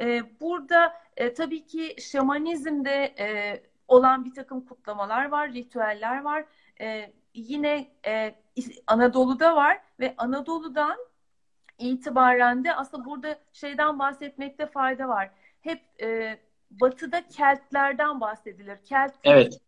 [0.00, 6.44] Ee, burada e, tabii ki şamanizmde e, olan bir takım kutlamalar var, ritüeller var.
[6.80, 8.34] E, yine e,
[8.86, 10.96] Anadolu'da var ve Anadolu'dan
[11.78, 15.30] itibaren de aslında burada şeyden bahsetmekte fayda var.
[15.60, 16.38] Hep e,
[16.70, 18.78] batıda Keltlerden bahsedilir.
[18.84, 19.58] Kelt evet.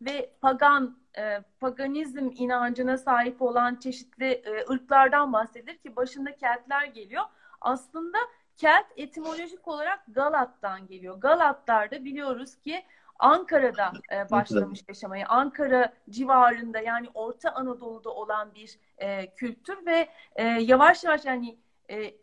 [0.00, 7.24] ve pagan e, paganizm inancına sahip olan çeşitli e, ırklardan bahsedilir ki başında Keltler geliyor.
[7.60, 8.18] Aslında
[8.56, 11.20] Kelt etimolojik olarak Galat'tan geliyor.
[11.20, 12.84] Galatlar da biliyoruz ki
[13.18, 15.26] Ankara'da e, başlamış yaşamaya.
[15.28, 21.58] Ankara civarında yani Orta Anadolu'da olan bir e, kültür ve e, yavaş yavaş yani
[21.90, 22.14] e,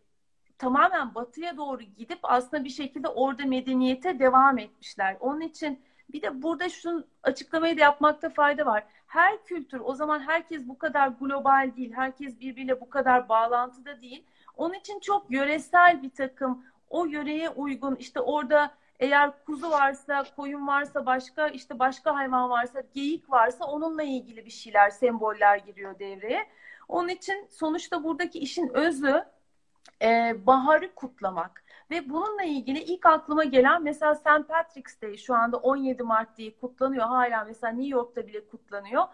[0.60, 5.16] tamamen batıya doğru gidip aslında bir şekilde orada medeniyete devam etmişler.
[5.20, 8.84] Onun için bir de burada şunu açıklamayı da yapmakta fayda var.
[9.06, 11.92] Her kültür o zaman herkes bu kadar global değil.
[11.92, 14.24] Herkes birbiriyle bu kadar bağlantıda değil.
[14.56, 20.66] Onun için çok yöresel bir takım o yöreye uygun işte orada eğer kuzu varsa, koyun
[20.66, 26.46] varsa, başka işte başka hayvan varsa, geyik varsa onunla ilgili bir şeyler, semboller giriyor devreye.
[26.88, 29.24] Onun için sonuçta buradaki işin özü
[30.02, 31.64] e, baharı kutlamak.
[31.90, 34.48] Ve bununla ilgili ilk aklıma gelen mesela St.
[34.48, 37.06] Patrick's Day şu anda 17 Mart diye kutlanıyor.
[37.06, 39.04] Hala mesela New York'ta bile kutlanıyor.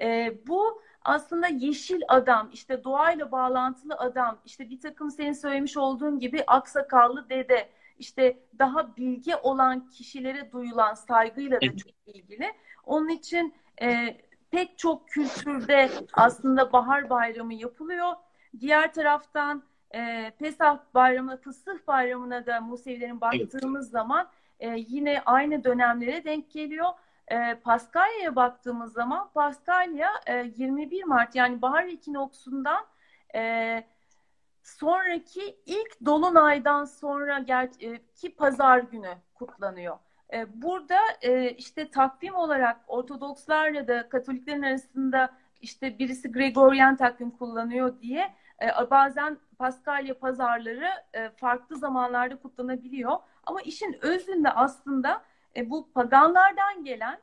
[0.00, 6.18] E, bu aslında yeşil adam, işte doğayla bağlantılı adam, işte bir takım senin söylemiş olduğun
[6.18, 12.52] gibi aksakallı dede, işte daha bilgi olan kişilere duyulan saygıyla da çok ilgili.
[12.84, 14.16] Onun için e,
[14.50, 18.12] pek çok kültürde aslında bahar bayramı yapılıyor.
[18.60, 19.62] Diğer taraftan
[19.94, 23.92] e, Pesah bayramı, Fısıh bayramına da Musevilerin baktığımız evet.
[23.92, 24.28] zaman
[24.60, 26.88] e, yine aynı dönemlere denk geliyor.
[27.28, 32.86] E, Paskalya'ya baktığımız zaman Paskalya e, 21 Mart yani bahar ekinoksundan
[33.34, 33.84] e,
[34.62, 37.44] sonraki ilk dolunaydan sonra
[38.14, 39.98] ki pazar günü kutlanıyor.
[40.32, 48.00] E, burada e, işte takvim olarak Ortodokslarla da Katoliklerin arasında işte birisi Gregorian takvim kullanıyor
[48.00, 50.88] diye e, bazen Paskalya pazarları
[51.36, 53.16] farklı zamanlarda kutlanabiliyor.
[53.46, 55.22] Ama işin özünde aslında
[55.66, 57.20] bu paganlardan gelen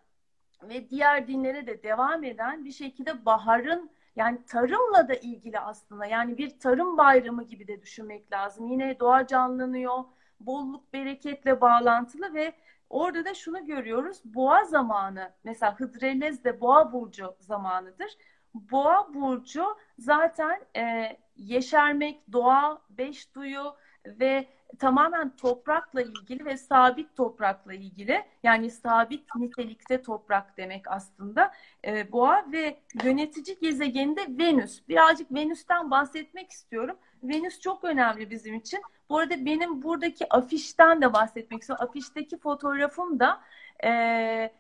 [0.63, 6.05] ve diğer dinlere de devam eden bir şekilde baharın yani tarımla da ilgili aslında.
[6.05, 8.67] Yani bir tarım bayramı gibi de düşünmek lazım.
[8.67, 10.03] Yine doğa canlanıyor,
[10.39, 12.53] bolluk bereketle bağlantılı ve
[12.89, 14.21] orada da şunu görüyoruz.
[14.25, 18.17] Boğa zamanı mesela Hıdrellez de boğa burcu zamanıdır.
[18.53, 19.65] Boğa burcu
[19.99, 23.75] zaten e, yeşermek, doğa, beş duyu
[24.05, 24.47] ve
[24.79, 31.51] tamamen toprakla ilgili ve sabit toprakla ilgili yani sabit nitelikte toprak demek aslında
[31.85, 34.87] e, boğa ve yönetici gezegeni de Venüs.
[34.89, 36.97] Birazcık Venüs'ten bahsetmek istiyorum.
[37.23, 38.81] Venüs çok önemli bizim için.
[39.09, 41.85] Bu arada benim buradaki afişten de bahsetmek istiyorum.
[41.89, 43.41] Afişteki fotoğrafım da
[43.83, 44.51] e,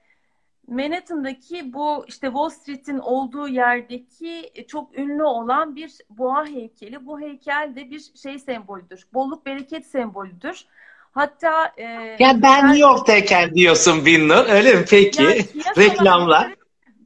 [0.69, 7.05] Manhattan'daki bu işte Wall Street'in olduğu yerdeki e, çok ünlü olan bir boğa heykeli.
[7.05, 9.07] Bu heykel de bir şey sembolüdür.
[9.13, 10.65] Bolluk bereket sembolüdür.
[11.11, 11.83] Hatta e,
[12.19, 15.23] ya ben New York'tayken diyorsun Binnur öyle mi peki?
[15.23, 15.45] Yani
[15.77, 16.55] Reklamlar.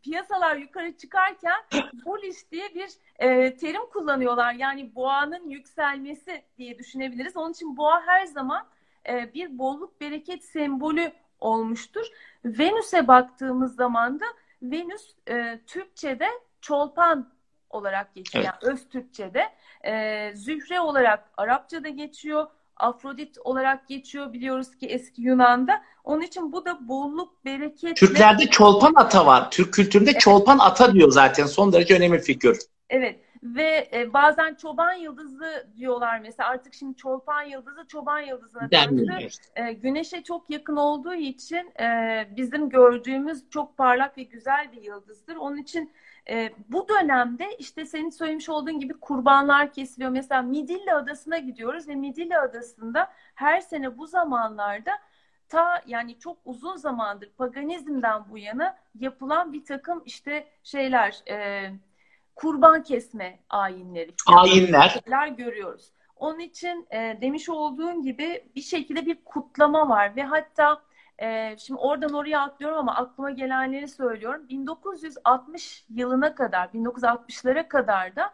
[0.04, 1.62] piyasalar yukarı çıkarken
[2.06, 4.54] bullish diye bir e, terim kullanıyorlar.
[4.54, 7.38] Yani boğanın yükselmesi diye düşünebiliriz.
[7.38, 8.68] Onun için boğa her zaman
[9.10, 12.06] e, bir bolluk bereket sembolü olmuştur.
[12.46, 14.26] Venüs'e baktığımız zaman da
[14.62, 16.28] Venüs e, Türkçe'de
[16.62, 17.34] çolpan
[17.70, 18.44] olarak geçiyor.
[18.44, 18.54] Evet.
[18.64, 19.44] Yani öz Türkçe'de.
[19.86, 22.48] E, Zühre olarak Arapça'da geçiyor.
[22.78, 25.84] Afrodit olarak geçiyor biliyoruz ki eski Yunan'da.
[26.04, 27.98] Onun için bu da bolluk, bereket.
[27.98, 29.52] Türklerde çolpan ata var.
[29.52, 30.22] Türk kültüründe evet.
[30.22, 31.46] çolpan ata diyor zaten.
[31.46, 32.60] Son derece önemli figür.
[32.90, 39.28] Evet ve e, bazen çoban yıldızı diyorlar mesela artık şimdi çolpan yıldızı çoban yıldızına döndü.
[39.56, 45.36] E, güneşe çok yakın olduğu için e, bizim gördüğümüz çok parlak ve güzel bir yıldızdır.
[45.36, 45.92] Onun için
[46.30, 50.12] e, bu dönemde işte senin söylemiş olduğun gibi kurbanlar kesiliyor.
[50.12, 54.92] Mesela Midilli Adası'na gidiyoruz ve Midilli Adası'nda her sene bu zamanlarda
[55.50, 61.70] ta yani çok uzun zamandır paganizmden bu yana yapılan bir takım işte şeyler e,
[62.36, 64.14] kurban kesme ayinleri.
[64.28, 65.02] Ayinler.
[65.28, 65.92] görüyoruz.
[66.16, 70.82] Onun için e, demiş olduğun gibi bir şekilde bir kutlama var ve hatta
[71.22, 74.50] e, şimdi oradan oraya atlıyorum ama aklıma gelenleri söylüyorum.
[74.50, 78.34] 1960 yılına kadar, 1960'lara kadar da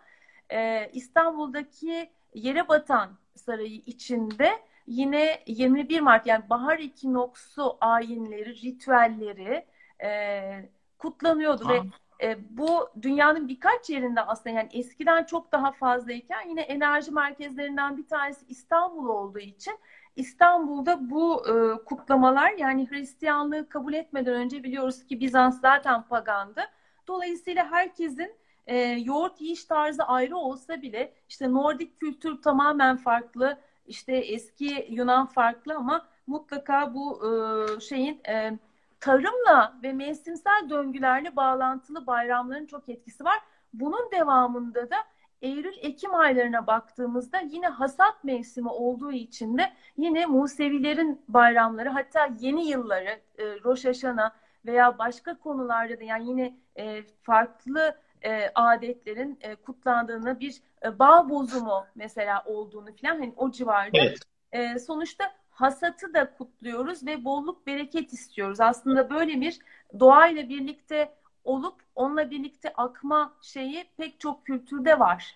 [0.50, 4.52] e, İstanbul'daki yere batan sarayı içinde
[4.88, 9.66] yine 21 Mart yani bahar ekinoksu ayinleri, ritüelleri
[10.04, 11.74] e, kutlanıyordu ha.
[11.74, 11.82] ve
[12.22, 18.08] e, bu dünyanın birkaç yerinde aslında yani eskiden çok daha fazlayken yine enerji merkezlerinden bir
[18.08, 19.74] tanesi İstanbul olduğu için
[20.16, 26.62] İstanbul'da bu e, kutlamalar yani Hristiyanlığı kabul etmeden önce biliyoruz ki Bizans zaten pagandı.
[27.08, 28.32] Dolayısıyla herkesin
[28.68, 35.26] e, yoğurt yiyiş tarzı ayrı olsa bile işte Nordik kültür tamamen farklı, işte eski Yunan
[35.26, 38.60] farklı ama mutlaka bu e, şeyin e,
[39.00, 43.40] tarımla ve mevsimsel döngülerle bağlantılı bayramların çok etkisi var.
[43.74, 44.96] Bunun devamında da
[45.42, 53.20] Eylül-Ekim aylarına baktığımızda yine hasat mevsimi olduğu için de yine Musevilerin bayramları hatta yeni yılları
[53.38, 54.32] e, Rosh Hashanah
[54.66, 61.30] veya başka konularda da yani yine e, farklı e, adetlerin e, kutlandığını bir e, bağ
[61.30, 64.20] bozumu mesela olduğunu falan hani o civarda evet.
[64.52, 68.60] e, sonuçta hasatı da kutluyoruz ve bolluk bereket istiyoruz.
[68.60, 69.60] Aslında böyle bir
[70.00, 71.12] doğayla birlikte
[71.44, 75.36] olup onunla birlikte akma şeyi pek çok kültürde var.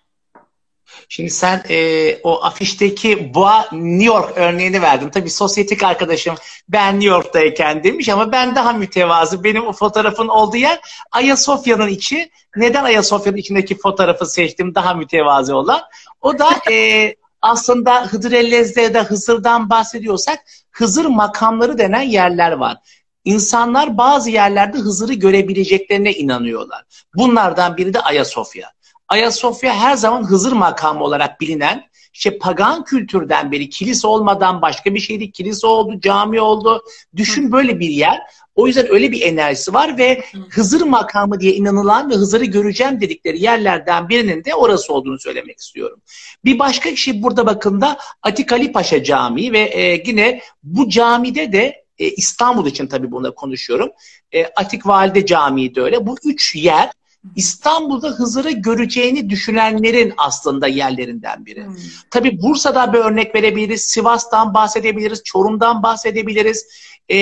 [1.08, 5.10] Şimdi sen e, o afişteki boğa New York örneğini verdin.
[5.10, 6.34] Tabii sosyetik arkadaşım
[6.68, 9.44] ben New York'tayken demiş ama ben daha mütevazı.
[9.44, 10.80] Benim o fotoğrafın olduğu yer
[11.12, 12.30] Ayasofya'nın içi.
[12.56, 15.82] Neden Ayasofya'nın içindeki fotoğrafı seçtim daha mütevazı olan?
[16.20, 20.38] O da e, aslında Hıdır Ellez'de de Hızır'dan bahsediyorsak
[20.70, 22.76] Hızır makamları denen yerler var.
[23.24, 26.84] İnsanlar bazı yerlerde Hızır'ı görebileceklerine inanıyorlar.
[27.14, 28.70] Bunlardan biri de Ayasofya.
[29.08, 35.00] Ayasofya her zaman Hızır makamı olarak bilinen işte pagan kültürden beri kilise olmadan başka bir
[35.00, 35.30] şeydi.
[35.30, 36.82] Kilise oldu, cami oldu.
[37.16, 38.20] Düşün böyle bir yer.
[38.54, 43.42] O yüzden öyle bir enerjisi var ve Hızır makamı diye inanılan ve Hızır'ı göreceğim dedikleri
[43.42, 46.00] yerlerden birinin de orası olduğunu söylemek istiyorum.
[46.44, 51.52] Bir başka kişi burada bakın da Atik Ali Paşa Camii ve e, yine bu camide
[51.52, 53.90] de e, İstanbul için tabii buna konuşuyorum.
[54.34, 56.06] E, Atik Valide Camii de öyle.
[56.06, 56.90] Bu üç yer
[57.36, 61.66] İstanbul'da Hızır'ı göreceğini düşünenlerin aslında yerlerinden biri.
[61.66, 61.76] Hmm.
[62.10, 66.66] Tabii Bursa'da bir örnek verebiliriz, Sivas'tan bahsedebiliriz, Çorum'dan bahsedebiliriz,
[67.10, 67.16] e,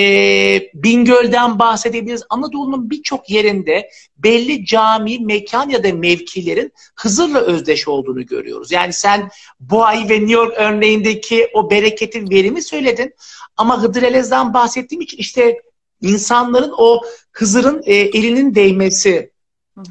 [0.74, 2.22] Bingöl'den bahsedebiliriz.
[2.30, 8.72] Anadolu'nun birçok yerinde belli cami, mekan ya da mevkilerin Hızır'la özdeş olduğunu görüyoruz.
[8.72, 13.14] Yani sen Boğay ve New York örneğindeki o bereketin verimi söyledin
[13.56, 15.58] ama Hıdır Elez'den bahsettiğim için işte
[16.00, 17.00] insanların o
[17.32, 19.31] Hızır'ın e, elinin değmesi,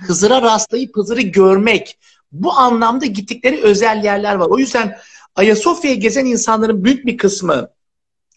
[0.08, 1.98] Hızır'a rastlayıp Hızır'ı görmek.
[2.32, 4.48] Bu anlamda gittikleri özel yerler var.
[4.48, 4.98] O yüzden
[5.36, 7.70] Ayasofya'ya gezen insanların büyük bir kısmı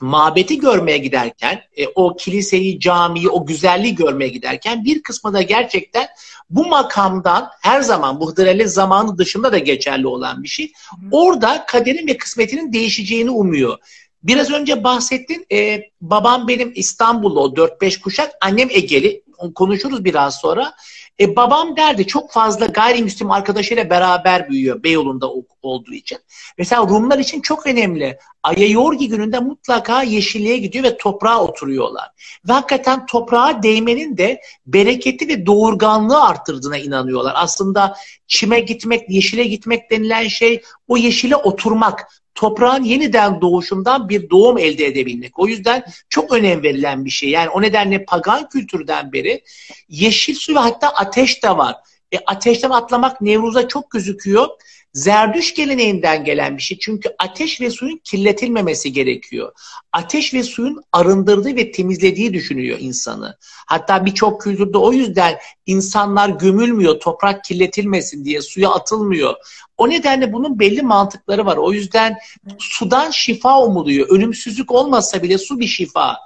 [0.00, 6.09] mabeti görmeye giderken, e, o kiliseyi, camiyi, o güzelliği görmeye giderken bir kısmı da gerçekten
[6.50, 10.72] bu makamdan her zaman bu Hıdrellez zamanı dışında da geçerli olan bir şey.
[11.11, 13.78] Orada kaderin ve kısmetinin değişeceğini umuyor.
[14.22, 19.22] Biraz önce bahsettin, e, babam benim İstanbul'da o 4-5 kuşak, annem Egeli,
[19.54, 20.74] konuşuruz biraz sonra.
[21.20, 25.31] E, babam derdi çok fazla gayrimüslim arkadaşıyla beraber büyüyor Beyoğlu'nda
[25.62, 26.18] olduğu için.
[26.59, 28.18] Mesela Rumlar için çok önemli.
[28.42, 32.11] Ayayorgi gününde mutlaka yeşilliğe gidiyor ve toprağa oturuyorlar.
[32.48, 37.33] Ve hakikaten toprağa değmenin de bereketi ve doğurganlığı arttırdığına inanıyorlar.
[37.37, 37.96] Aslında
[38.27, 42.23] çime gitmek, yeşile gitmek denilen şey o yeşile oturmak.
[42.35, 45.38] Toprağın yeniden doğuşundan bir doğum elde edebilmek.
[45.38, 47.31] O yüzden çok önem verilen bir şey.
[47.31, 49.42] Yani o nedenle pagan kültürden beri
[49.88, 51.77] yeşil su ve hatta ateş de var.
[52.12, 54.49] E, ateşten atlamak Nevruz'a çok gözüküyor.
[54.94, 56.78] Zerdüş geleneğinden gelen bir şey.
[56.78, 59.52] Çünkü ateş ve suyun kirletilmemesi gerekiyor.
[59.92, 63.37] Ateş ve suyun arındırdığı ve temizlediği düşünüyor insanı.
[63.66, 69.35] Hatta birçok kültürde o yüzden insanlar gömülmüyor, toprak kirletilmesin diye suya atılmıyor.
[69.78, 71.57] O nedenle bunun belli mantıkları var.
[71.57, 72.16] O yüzden
[72.59, 74.09] sudan şifa umuluyor.
[74.09, 76.16] Ölümsüzlük olmasa bile su bir şifa.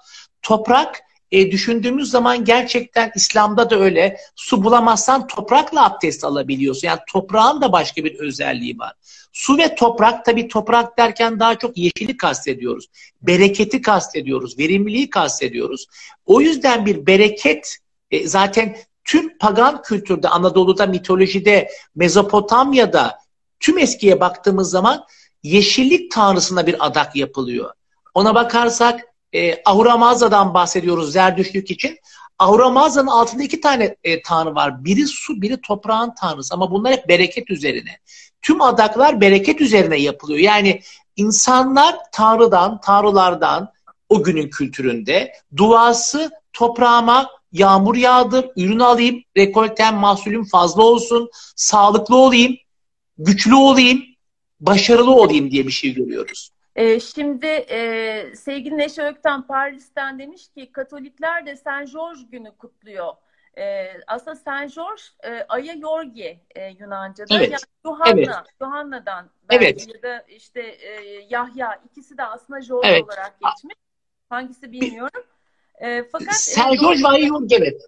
[0.43, 1.01] Toprak
[1.33, 4.17] e, düşündüğümüz zaman gerçekten İslam'da da öyle.
[4.37, 6.89] Su bulamazsan toprakla abdest alabiliyorsun.
[6.89, 8.93] Yani toprağın da başka bir özelliği var.
[9.33, 12.87] Su ve toprak tabii toprak derken daha çok yeşili kastediyoruz.
[13.23, 14.59] Bereketi kastediyoruz.
[14.59, 15.87] Verimliliği kastediyoruz.
[16.27, 17.79] O yüzden bir bereket
[18.11, 23.19] e, zaten tüm pagan kültürde, Anadolu'da, mitolojide, Mezopotamya'da
[23.61, 25.05] tüm eskiye baktığımız zaman
[25.43, 27.73] yeşillik tanrısına bir adak yapılıyor.
[28.15, 31.99] Ona bakarsak e, Ahura Mazda'dan bahsediyoruz Zerdüşlük için.
[32.39, 34.85] Ahura Mazda'nın altında iki tane e, tanrı var.
[34.85, 36.55] Biri su, biri toprağın tanrısı.
[36.55, 37.99] Ama bunlar hep bereket üzerine.
[38.43, 40.39] Tüm adaklar bereket üzerine yapılıyor.
[40.39, 40.81] Yani
[41.17, 43.73] insanlar tanrıdan, tanrılardan
[44.09, 52.57] o günün kültüründe duası toprağıma yağmur yağdır, ürün alayım, rekoltem, mahsulüm fazla olsun, sağlıklı olayım,
[53.19, 54.03] güçlü olayım,
[54.61, 56.51] başarılı olayım diye bir şey görüyoruz.
[56.79, 63.13] E, şimdi e, sevgili Neşe Ökten Paris'ten demiş ki Katolikler de Saint George günü kutluyor.
[63.59, 67.37] E, aslında Saint George e, Aya Yorgi e, Yunanca'da.
[67.37, 67.51] Evet.
[67.51, 68.35] Yani Yohanna, evet.
[68.61, 69.89] Johanna'dan evet.
[69.95, 70.91] ya da işte e,
[71.29, 73.05] Yahya ikisi de aslında George evet.
[73.05, 73.77] olarak geçmiş.
[74.29, 75.25] Hangisi bilmiyorum.
[75.79, 77.83] E, fakat Saint George ve Aya Yorgi evet.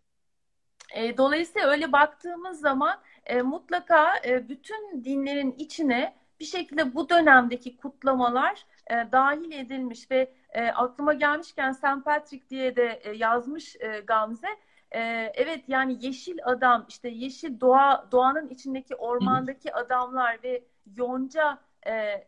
[0.94, 7.76] E, dolayısıyla öyle baktığımız zaman e, mutlaka e, bütün dinlerin içine bir şekilde bu dönemdeki
[7.76, 12.04] kutlamalar e, dahil edilmiş ve e, aklıma gelmişken St.
[12.04, 14.48] Patrick diye de e, yazmış e, Gamze.
[14.90, 15.00] E,
[15.34, 20.64] evet yani yeşil adam işte yeşil doğa doğanın içindeki ormandaki adamlar ve
[20.96, 22.24] yonca e,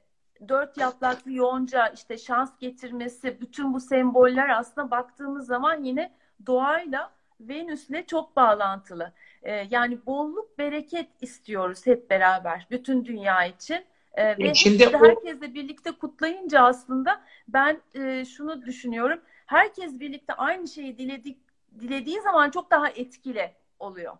[0.48, 6.12] dört yapraklı yonca işte şans getirmesi bütün bu semboller aslında baktığımız zaman yine
[6.46, 9.12] doğayla Venüs'le çok bağlantılı.
[9.42, 13.84] E, yani bolluk bereket istiyoruz hep beraber bütün dünya için.
[14.14, 15.04] E, ve Şimdi o...
[15.04, 19.20] herkesle birlikte kutlayınca aslında ben e, şunu düşünüyorum.
[19.46, 21.38] Herkes birlikte aynı şeyi diledik,
[21.80, 24.16] dilediği zaman çok daha etkili oluyor.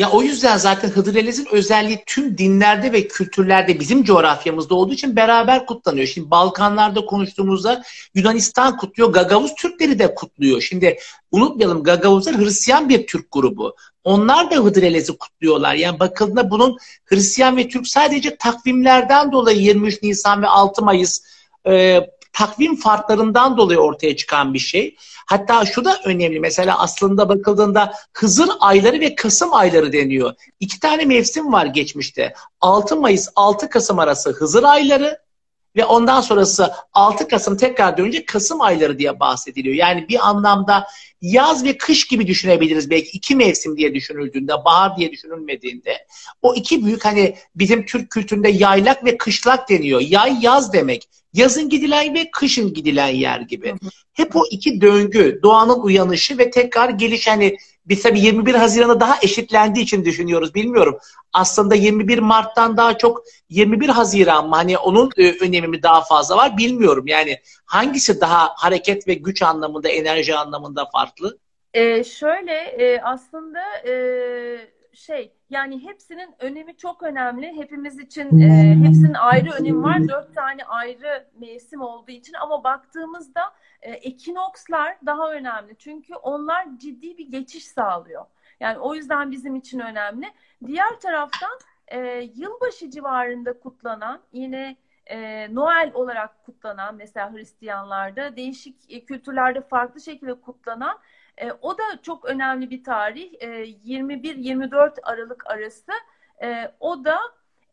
[0.00, 5.66] Ya o yüzden zaten Hıdrellez'in özelliği tüm dinlerde ve kültürlerde bizim coğrafyamızda olduğu için beraber
[5.66, 6.06] kutlanıyor.
[6.06, 7.82] Şimdi Balkanlarda konuştuğumuzda
[8.14, 10.60] Yunanistan kutluyor, Gagavuz Türkleri de kutluyor.
[10.60, 10.98] Şimdi
[11.30, 13.76] unutmayalım Gagavuzlar Hristiyan bir Türk grubu.
[14.04, 15.74] Onlar da Hıdrellez'i kutluyorlar.
[15.74, 21.22] Yani bakıldığında bunun Hristiyan ve Türk sadece takvimlerden dolayı 23 Nisan ve 6 Mayıs
[21.66, 22.00] e,
[22.32, 24.96] takvim farklarından dolayı ortaya çıkan bir şey.
[25.26, 26.40] Hatta şu da önemli.
[26.40, 30.34] Mesela aslında bakıldığında Hızır ayları ve Kasım ayları deniyor.
[30.60, 32.34] İki tane mevsim var geçmişte.
[32.60, 35.18] 6 Mayıs 6 Kasım arası Hızır ayları
[35.76, 39.74] ve ondan sonrası 6 Kasım tekrar dönünce Kasım ayları diye bahsediliyor.
[39.74, 40.86] Yani bir anlamda
[41.20, 46.06] yaz ve kış gibi düşünebiliriz belki iki mevsim diye düşünüldüğünde, bahar diye düşünülmediğinde.
[46.42, 50.00] O iki büyük hani bizim Türk kültüründe yaylak ve kışlak deniyor.
[50.00, 51.08] Yay yaz demek.
[51.32, 53.74] Yazın gidilen ve kışın gidilen yer gibi.
[54.12, 59.16] Hep o iki döngü, doğanın uyanışı ve tekrar geliş hani biz tabii 21 Haziran'ı daha
[59.22, 60.98] eşitlendiği için düşünüyoruz bilmiyorum.
[61.32, 66.36] Aslında 21 Mart'tan daha çok 21 Haziran mı hani onun e, önemi mi daha fazla
[66.36, 67.06] var bilmiyorum.
[67.06, 71.38] Yani hangisi daha hareket ve güç anlamında, enerji anlamında farklı?
[71.74, 73.94] Ee, şöyle e, aslında e,
[74.94, 77.56] şey yani hepsinin önemi çok önemli.
[77.56, 80.08] Hepimiz için e, hepsinin ayrı önemi var.
[80.08, 83.42] Dört tane ayrı mevsim olduğu için ama baktığımızda
[83.82, 85.76] e, ekinokslar daha önemli.
[85.78, 88.24] Çünkü onlar ciddi bir geçiş sağlıyor.
[88.60, 90.26] Yani o yüzden bizim için önemli.
[90.66, 91.58] Diğer taraftan
[91.88, 91.98] e,
[92.34, 100.34] yılbaşı civarında kutlanan yine e, Noel olarak kutlanan mesela Hristiyanlarda değişik e, kültürlerde farklı şekilde
[100.34, 100.98] kutlanan
[101.40, 103.34] e, o da çok önemli bir tarih.
[103.40, 105.92] E, 21-24 Aralık arası.
[106.42, 107.18] E, o da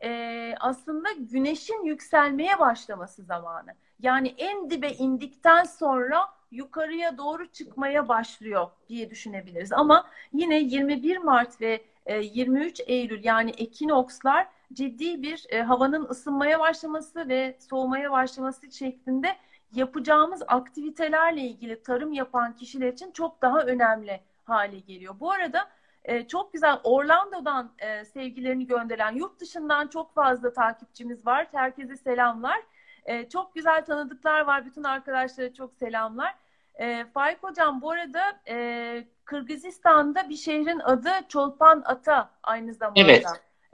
[0.04, 3.74] e, aslında güneşin yükselmeye başlaması zamanı.
[4.00, 9.74] Yani en dibe indikten sonra yukarıya doğru çıkmaya başlıyor diye düşünebiliriz.
[9.74, 11.82] Ama yine 21 Mart ve
[12.22, 19.36] 23 Eylül yani ekinokslar ciddi bir e, havanın ısınmaya başlaması ve soğumaya başlaması şeklinde
[19.72, 25.16] yapacağımız aktivitelerle ilgili tarım yapan kişiler için çok daha önemli hale geliyor.
[25.20, 25.68] Bu arada
[26.04, 31.48] e, çok güzel Orlando'dan e, sevgilerini gönderen yurt dışından çok fazla takipçimiz var.
[31.52, 32.60] Herkese selamlar.
[33.06, 34.66] E, çok güzel tanıdıklar var.
[34.66, 36.36] Bütün arkadaşlara çok selamlar.
[36.76, 43.02] E, Faik Hocam bu arada e, Kırgızistan'da bir şehrin adı Çolpan Ata aynı zamanda.
[43.02, 43.26] Evet.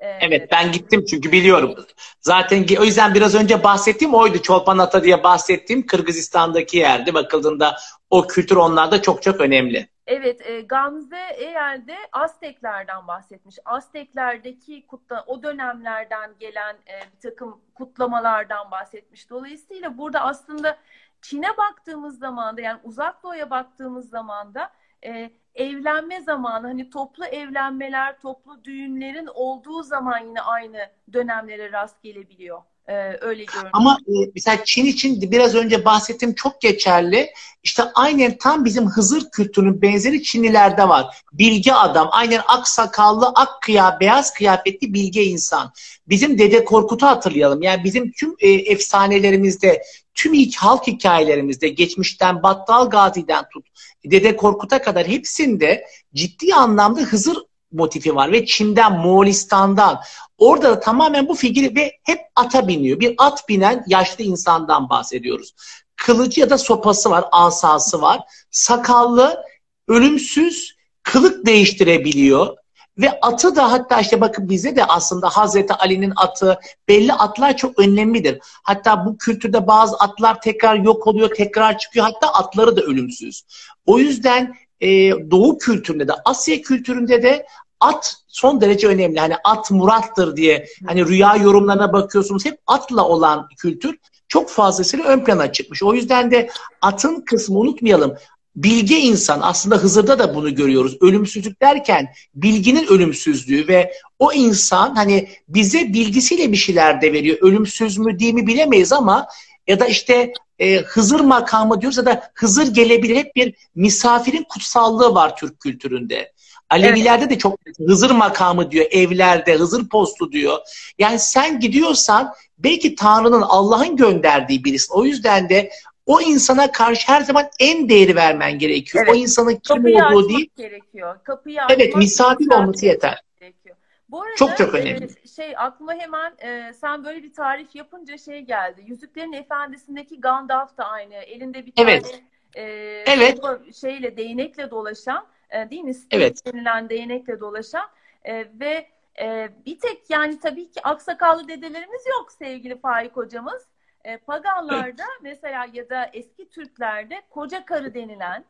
[0.03, 1.75] Evet ben gittim çünkü biliyorum.
[2.19, 4.41] Zaten o yüzden biraz önce bahsettiğim oydu.
[4.41, 7.13] Çolpan Ata diye bahsettiğim Kırgızistan'daki yerdi.
[7.13, 7.77] Bakıldığında
[8.09, 9.87] o kültür onlarda çok çok önemli.
[10.07, 13.55] Evet, e, Gamze Eyel'de Azteklerden bahsetmiş.
[13.65, 19.29] Azteklerdeki kutla, o dönemlerden gelen e, bir takım kutlamalardan bahsetmiş.
[19.29, 20.77] Dolayısıyla burada aslında
[21.21, 24.71] Çin'e baktığımız zaman da yani uzak doğuya baktığımız zaman da
[25.05, 30.77] e, evlenme zamanı hani toplu evlenmeler, toplu düğünlerin olduğu zaman yine aynı
[31.13, 32.61] dönemlere rast gelebiliyor.
[32.87, 33.69] Ee, öyle görünüyor.
[33.73, 37.29] Ama e, mesela Çin için biraz önce bahsettiğim çok geçerli.
[37.63, 41.23] İşte aynen tam bizim Hızır kültürünün benzeri Çinlilerde var.
[41.33, 45.71] Bilge adam, aynen ak sakallı, ak kıya, beyaz kıyafetli bilge insan.
[46.07, 47.61] Bizim Dede Korkut'u hatırlayalım.
[47.61, 49.81] Yani bizim tüm e, efsanelerimizde,
[50.15, 53.65] tüm halk hikayelerimizde, geçmişten Battal Gazi'den tut,
[54.05, 57.37] Dede Korkut'a kadar hepsinde ciddi anlamda Hızır
[57.71, 60.01] motifi var ve Çin'den, Moğolistan'dan
[60.37, 62.99] orada da tamamen bu figür ve hep ata biniyor.
[62.99, 65.53] Bir at binen yaşlı insandan bahsediyoruz.
[65.95, 68.19] Kılıcı ya da sopası var, asası var.
[68.51, 69.43] Sakallı,
[69.87, 72.57] ölümsüz, kılık değiştirebiliyor.
[72.97, 77.79] Ve atı da hatta işte bakın bize de aslında Hazreti Ali'nin atı belli atlar çok
[77.79, 78.39] önemlidir.
[78.41, 82.05] Hatta bu kültürde bazı atlar tekrar yok oluyor, tekrar çıkıyor.
[82.05, 83.43] Hatta atları da ölümsüz.
[83.85, 87.45] O yüzden e, Doğu kültüründe de Asya kültüründe de
[87.79, 89.19] at son derece önemli.
[89.19, 95.23] Hani at murattır diye hani rüya yorumlarına bakıyorsunuz hep atla olan kültür çok fazlasıyla ön
[95.23, 95.83] plana çıkmış.
[95.83, 96.49] O yüzden de
[96.81, 98.15] atın kısmı unutmayalım.
[98.55, 100.97] Bilge insan aslında Hızır'da da bunu görüyoruz.
[101.01, 107.37] Ölümsüzlük derken bilginin ölümsüzlüğü ve o insan hani bize bilgisiyle bir şeyler de veriyor.
[107.41, 109.27] Ölümsüz mü değil mi bilemeyiz ama
[109.67, 113.15] ya da işte e, Hızır makamı diyoruz ya da Hızır gelebilir.
[113.15, 116.33] Hep bir misafirin kutsallığı var Türk kültüründe.
[116.69, 117.31] Alevilerde evet.
[117.31, 120.59] de çok Hızır makamı diyor, evlerde Hızır postu diyor.
[120.99, 124.93] Yani sen gidiyorsan belki Tanrı'nın, Allah'ın gönderdiği birisin.
[124.93, 125.69] O yüzden de
[126.05, 129.05] o insana karşı her zaman en değeri vermen gerekiyor.
[129.07, 129.15] Evet.
[129.15, 130.49] O insanın kim Kapıyı olduğu değil.
[130.57, 131.19] gerekiyor.
[131.23, 133.23] Kapıyı evet, misafir olması yeter.
[133.39, 133.75] Gerekiyor.
[134.09, 135.07] Bu arada çok çok önemli.
[135.23, 138.83] E, şey aklıma hemen e, sen böyle bir tarif yapınca şey geldi.
[138.85, 141.13] Yüzüklerin Efendisi'ndeki Gandalf da aynı.
[141.13, 142.21] Elinde bir tane evet.
[142.55, 142.63] E,
[143.07, 143.39] evet.
[143.75, 145.95] şeyle değnekle dolaşan e, değil mi?
[146.11, 146.45] Evet.
[146.45, 147.87] denilen değnekle dolaşan
[148.23, 148.87] e, ve
[149.21, 153.67] e, bir tek yani tabii ki aksakallı dedelerimiz yok sevgili Faik hocamız.
[154.03, 155.21] E, Paganlarda evet.
[155.21, 158.45] mesela ya da eski Türklerde koca karı denilen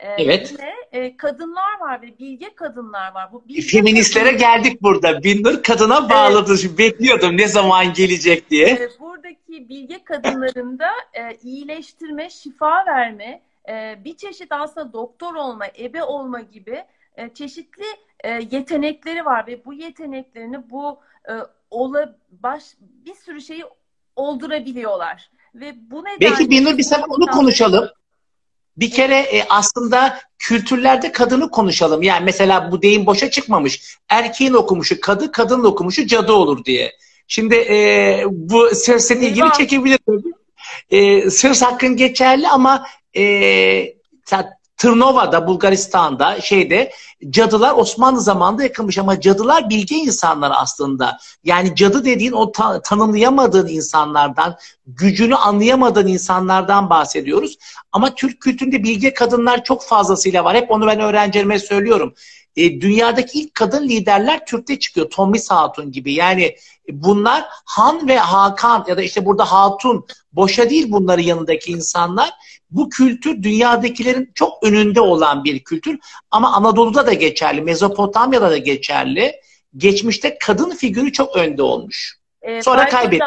[0.00, 0.52] e, evet.
[0.52, 3.32] Yine e, kadınlar var ve bilge kadınlar var.
[3.32, 4.38] Bu bilge Feministlere kadın...
[4.38, 5.22] geldik burada.
[5.22, 6.54] Binur kadına bağladı.
[6.60, 6.78] Evet.
[6.78, 8.68] Bekliyordum ne zaman gelecek diye.
[8.68, 15.66] E, buradaki bilge kadınların da e, iyileştirme, şifa verme, e, bir çeşit aslında doktor olma,
[15.78, 16.84] ebe olma gibi
[17.16, 17.86] e, çeşitli
[18.24, 21.32] e, yetenekleri var ve bu yeteneklerini bu e,
[21.70, 23.64] ola baş bir sürü şeyi
[24.18, 27.88] oldurabiliyorlar ve bu nedenle Belki Binur bir sefer onu konuşalım.
[28.76, 32.02] Bir kere e, aslında kültürlerde kadını konuşalım.
[32.02, 33.98] Yani mesela bu deyim boşa çıkmamış.
[34.08, 36.92] Erkeğin okumuşu kadı, kadının okumuşu cadı olur diye.
[37.26, 40.32] Şimdi e, bu söz senin ilgini çekebilir tabii.
[40.90, 43.22] E, söz hakkın geçerli ama e,
[44.78, 46.92] Tırnova'da, Bulgaristan'da şeyde
[47.30, 51.18] cadılar Osmanlı zamanında yakılmış ama cadılar bilge insanlar aslında.
[51.44, 54.56] Yani cadı dediğin o ta- tanımlayamadığın insanlardan,
[54.86, 57.56] gücünü anlayamadığın insanlardan bahsediyoruz.
[57.92, 60.56] Ama Türk kültüründe bilge kadınlar çok fazlasıyla var.
[60.56, 62.14] Hep onu ben öğrencilerime söylüyorum.
[62.56, 65.10] E, dünyadaki ilk kadın liderler Türk'te çıkıyor.
[65.10, 66.12] Tomris Hatun gibi.
[66.12, 66.56] Yani
[66.92, 72.30] bunlar Han ve Hakan ya da işte burada Hatun boşa değil bunların yanındaki insanlar.
[72.70, 75.98] Bu kültür dünyadakilerin çok önünde olan bir kültür
[76.30, 79.32] ama Anadolu'da da geçerli, Mezopotamya'da da geçerli.
[79.76, 82.18] Geçmişte kadın figürü çok önde olmuş.
[82.42, 83.22] Ee, Sonra kaybettik.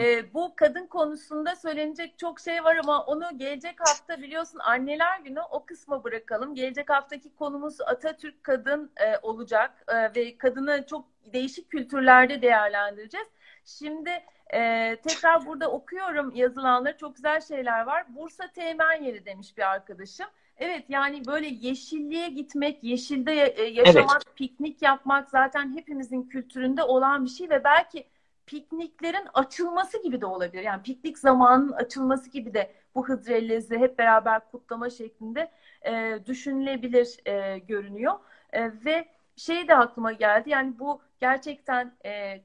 [0.00, 5.40] E, bu kadın konusunda söylenecek çok şey var ama onu gelecek hafta biliyorsun anneler günü
[5.50, 6.54] o kısma bırakalım.
[6.54, 13.28] Gelecek haftaki konumuz Atatürk kadın e, olacak e, ve kadını çok değişik kültürlerde değerlendireceğiz.
[13.64, 14.10] Şimdi
[14.54, 18.04] e, tekrar burada okuyorum yazılanları çok güzel şeyler var.
[18.08, 20.26] Bursa Teğmen yeri demiş bir arkadaşım.
[20.56, 23.32] Evet yani böyle yeşilliğe gitmek, yeşilde
[23.72, 24.36] yaşamak, evet.
[24.36, 28.06] piknik yapmak zaten hepimizin kültüründe olan bir şey ve belki
[28.50, 30.62] pikniklerin açılması gibi de olabilir.
[30.62, 35.50] Yani piknik zamanının açılması gibi de bu Hıdrellez'i hep beraber kutlama şeklinde
[35.86, 38.14] e, düşünülebilir e, görünüyor.
[38.52, 42.42] E, ve şey de aklıma geldi yani bu gerçekten e, e,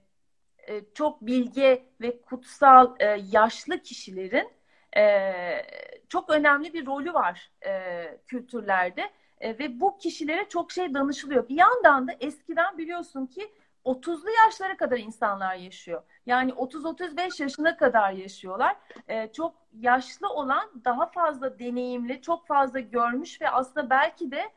[0.93, 4.49] çok bilge ve kutsal e, yaşlı kişilerin
[4.97, 5.23] e,
[6.09, 11.49] çok önemli bir rolü var e, kültürlerde e, ve bu kişilere çok şey danışılıyor.
[11.49, 13.51] Bir yandan da eskiden biliyorsun ki
[13.85, 16.03] 30'lu yaşlara kadar insanlar yaşıyor.
[16.25, 18.75] Yani 30-35 yaşına kadar yaşıyorlar.
[19.07, 24.51] Ee, çok yaşlı olan daha fazla deneyimli, çok fazla görmüş ve aslında belki de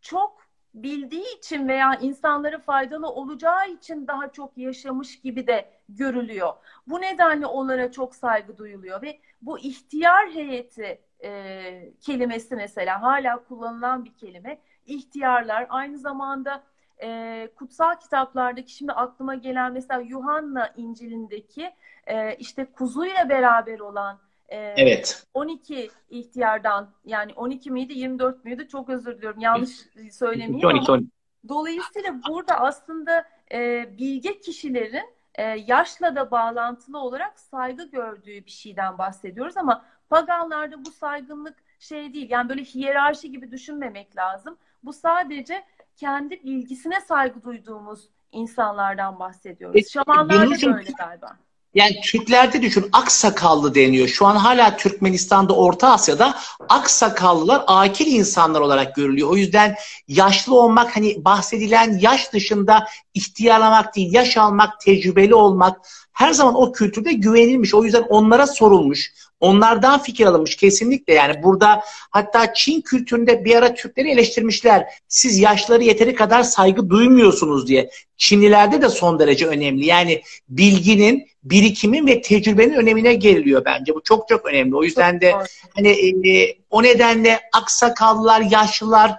[0.00, 0.44] çok
[0.74, 6.52] bildiği için veya insanlara faydalı olacağı için daha çok yaşamış gibi de görülüyor.
[6.86, 14.04] Bu nedenle onlara çok saygı duyuluyor ve bu ihtiyar heyeti e, kelimesi mesela hala kullanılan
[14.04, 14.58] bir kelime.
[14.86, 16.62] İhtiyarlar aynı zamanda
[17.02, 21.70] e, kutsal kitaplardaki şimdi aklıma gelen mesela Yuhanna İncil'indeki
[22.06, 24.18] e, işte kuzuyla beraber olan
[24.48, 25.26] e, evet.
[25.34, 29.70] 12 ihtiyardan yani 12 miydi 24 müydü çok özür diliyorum yanlış
[30.10, 31.06] söylemeyeyim 12, 12.
[31.48, 38.98] dolayısıyla burada aslında e, bilge kişilerin e, yaşla da bağlantılı olarak saygı gördüğü bir şeyden
[38.98, 44.56] bahsediyoruz ama paganlarda bu saygınlık şey değil yani böyle hiyerarşi gibi düşünmemek lazım.
[44.82, 45.64] Bu sadece
[45.96, 49.76] kendi bilgisine saygı duyduğumuz insanlardan bahsediyoruz.
[49.76, 51.36] E, Şamanlarda da öyle galiba.
[51.74, 54.08] Yani Türklerde düşün aksakallı deniyor.
[54.08, 56.34] Şu an hala Türkmenistan'da, Orta Asya'da
[56.68, 59.30] aksakallılar akil insanlar olarak görülüyor.
[59.30, 59.76] O yüzden
[60.08, 65.80] yaşlı olmak hani bahsedilen yaş dışında ihtiyarlamak değil, yaş almak, tecrübeli olmak
[66.14, 67.74] her zaman o kültürde güvenilmiş.
[67.74, 69.12] O yüzden onlara sorulmuş.
[69.40, 74.86] Onlardan fikir alınmış kesinlikle yani burada hatta Çin kültüründe bir ara Türkleri eleştirmişler.
[75.08, 77.90] Siz yaşları yeteri kadar saygı duymuyorsunuz diye.
[78.16, 79.86] Çinlilerde de son derece önemli.
[79.86, 83.94] Yani bilginin, birikimin ve tecrübenin önemine geriliyor bence.
[83.94, 84.76] Bu çok çok önemli.
[84.76, 85.34] O yüzden de
[85.76, 85.88] hani
[86.28, 89.16] e, o nedenle aksakallılar, yaşlılar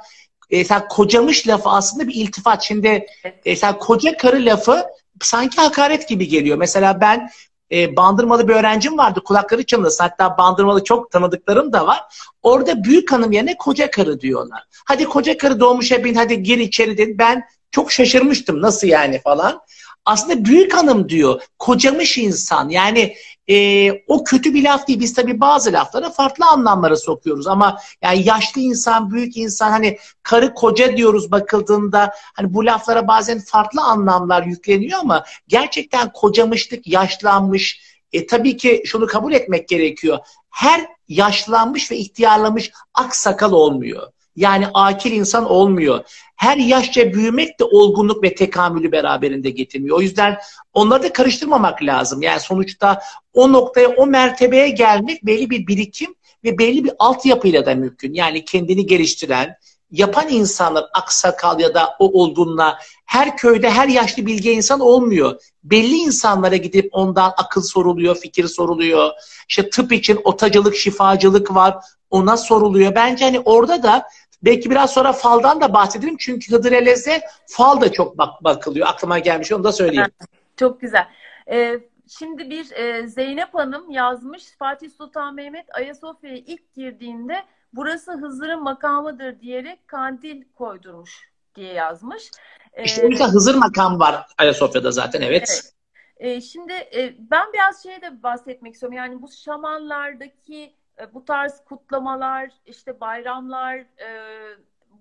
[0.49, 2.63] e, sen kocamış lafı aslında bir iltifat.
[2.63, 3.05] Şimdi
[3.45, 4.85] e, sen koca karı lafı
[5.21, 6.57] sanki hakaret gibi geliyor.
[6.57, 7.29] Mesela ben
[7.71, 9.21] e, bandırmalı bir öğrencim vardı.
[9.25, 10.03] Kulakları çınlasın.
[10.03, 12.01] Hatta bandırmalı çok tanıdıklarım da var.
[12.41, 14.63] Orada büyük hanım yerine koca karı diyorlar.
[14.85, 17.17] Hadi koca karı doğmuş bin hadi gir içeri dedi.
[17.17, 19.61] Ben çok şaşırmıştım nasıl yani falan.
[20.05, 21.41] Aslında büyük hanım diyor.
[21.59, 22.69] Kocamış insan.
[22.69, 23.15] Yani
[23.49, 24.99] e, o kötü bir laf değil.
[24.99, 30.53] Biz tabii bazı laflara farklı anlamlara sokuyoruz ama yani yaşlı insan, büyük insan hani karı
[30.53, 37.95] koca diyoruz bakıldığında hani bu laflara bazen farklı anlamlar yükleniyor ama gerçekten kocamışlık, yaşlanmış.
[38.13, 40.17] E, tabii ki şunu kabul etmek gerekiyor.
[40.49, 44.07] Her yaşlanmış ve ihtiyarlamış aksakal olmuyor.
[44.35, 46.03] Yani akil insan olmuyor.
[46.35, 49.97] Her yaşça büyümek de olgunluk ve tekamülü beraberinde getirmiyor.
[49.97, 50.37] O yüzden
[50.73, 52.21] onları da karıştırmamak lazım.
[52.21, 53.01] Yani sonuçta
[53.33, 58.13] o noktaya, o mertebeye gelmek belli bir birikim ve belli bir altyapıyla da mümkün.
[58.13, 59.57] Yani kendini geliştiren,
[59.91, 65.41] yapan insanlar aksakal ya da o olgunluğa her köyde her yaşlı bilge insan olmuyor.
[65.63, 69.11] Belli insanlara gidip ondan akıl soruluyor, fikir soruluyor.
[69.49, 71.77] İşte tıp için otacılık, şifacılık var.
[72.09, 72.95] Ona soruluyor.
[72.95, 74.05] Bence hani orada da
[74.45, 76.17] Belki biraz sonra faldan da bahsedelim.
[76.17, 78.87] Çünkü Hıdrellez'e fal da çok bak bakılıyor.
[78.87, 80.11] Aklıma gelmiş onu da söyleyeyim.
[80.57, 81.07] Çok güzel.
[81.51, 84.43] Ee, şimdi bir e, Zeynep Hanım yazmış.
[84.59, 87.43] Fatih Sultan Mehmet Ayasofya'ya ilk girdiğinde
[87.73, 92.31] burası Hızır'ın makamıdır diyerek kandil koydurmuş diye yazmış.
[92.73, 95.49] Ee, işte o yüzden Hızır makamı var Ayasofya'da zaten evet.
[95.49, 95.71] evet.
[96.17, 98.97] Ee, şimdi e, ben biraz şeye de bahsetmek istiyorum.
[98.97, 104.09] Yani bu şamanlardaki e, bu tarz kutlamalar, işte bayramlar, e,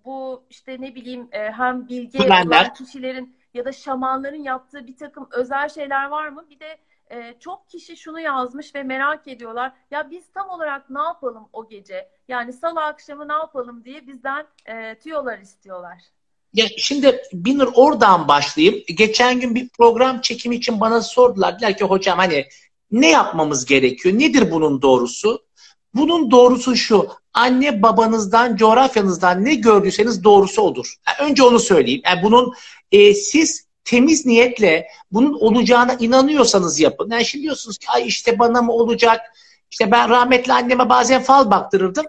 [0.05, 5.29] bu işte ne bileyim e, hem bilgi olan kişilerin ya da şamanların yaptığı bir takım
[5.31, 6.45] özel şeyler var mı?
[6.51, 6.79] Bir de
[7.41, 9.73] çok kişi şunu yazmış ve merak ediyorlar.
[9.91, 12.09] Ya biz tam olarak ne yapalım o gece?
[12.29, 15.99] Yani salı akşamı ne yapalım diye bizden e, tüyolar istiyorlar.
[16.55, 18.85] Ya şimdi Binur oradan başlayayım.
[18.87, 21.55] Geçen gün bir program çekimi için bana sordular.
[21.55, 22.47] Dediler ki hocam hani
[22.91, 24.19] ne yapmamız gerekiyor?
[24.19, 25.45] Nedir bunun doğrusu?
[25.95, 27.09] Bunun doğrusu şu.
[27.35, 30.95] Anne babanızdan, coğrafyanızdan ne gördüyseniz doğrusu odur.
[31.07, 32.03] Yani önce onu söyleyeyim.
[32.05, 32.53] Yani bunun
[32.93, 37.11] e, siz temiz niyetle bunun olacağına inanıyorsanız yapın.
[37.11, 39.21] Yani şimdi diyorsunuz ki ay işte bana mı olacak?
[39.71, 42.05] İşte ben rahmetli anneme bazen fal baktırırdım.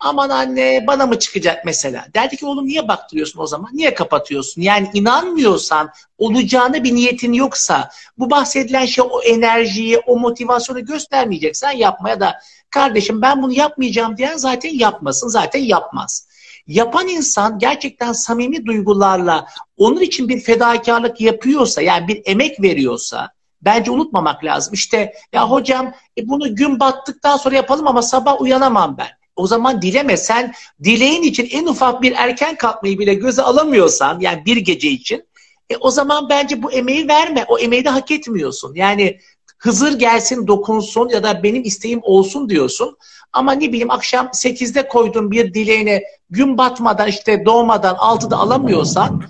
[0.00, 2.06] Aman anne bana mı çıkacak mesela?
[2.14, 3.70] Derdi ki oğlum niye baktırıyorsun o zaman?
[3.72, 4.62] Niye kapatıyorsun?
[4.62, 12.20] Yani inanmıyorsan, olacağına bir niyetin yoksa, bu bahsedilen şey o enerjiyi, o motivasyonu göstermeyeceksen yapmaya
[12.20, 12.40] da
[12.70, 16.28] Kardeşim ben bunu yapmayacağım diyen zaten yapmasın, zaten yapmaz.
[16.66, 19.46] Yapan insan gerçekten samimi duygularla
[19.76, 23.30] onun için bir fedakarlık yapıyorsa, yani bir emek veriyorsa,
[23.62, 24.74] bence unutmamak lazım.
[24.74, 29.19] İşte ya hocam e bunu gün battıktan sonra yapalım ama sabah uyanamam ben.
[29.36, 30.52] O zaman dileme sen
[30.84, 35.30] dileğin için en ufak bir erken kalkmayı bile göze alamıyorsan yani bir gece için
[35.70, 37.44] E, o zaman bence bu emeği verme.
[37.48, 38.74] O emeği de hak etmiyorsun.
[38.74, 39.18] Yani
[39.60, 42.96] Hızır gelsin dokunsun ya da benim isteğim olsun diyorsun.
[43.32, 49.22] Ama ne bileyim akşam 8'de koyduğun bir dileğine gün batmadan işte doğmadan 6'da alamıyorsan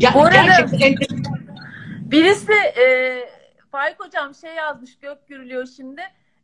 [0.00, 0.94] ya Bu arada gerçekten
[2.10, 3.16] birisi e,
[3.72, 6.00] Faik hocam şey yazmış gök gürülüyor şimdi.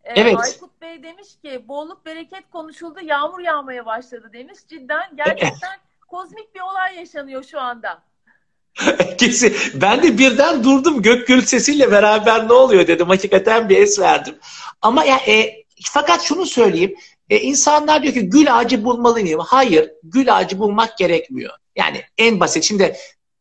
[0.07, 0.37] E, evet.
[0.39, 4.59] Aykut Bey demiş ki bolluk bereket konuşuldu yağmur yağmaya başladı demiş.
[4.69, 5.79] Cidden gerçekten
[6.09, 8.03] kozmik bir olay yaşanıyor şu anda.
[9.19, 9.57] Kesin.
[9.75, 13.09] Ben de birden durdum gök gürültü sesiyle beraber ne oluyor dedim.
[13.09, 14.35] Hakikaten bir es verdim.
[14.83, 16.95] Ama ya e, fakat şunu söyleyeyim.
[17.31, 19.41] E, insanlar diyor ki gül ağacı bulmalıyım.
[19.41, 21.53] Hayır, gül ağacı bulmak gerekmiyor.
[21.77, 22.65] Yani en basit.
[22.65, 22.97] Şimdi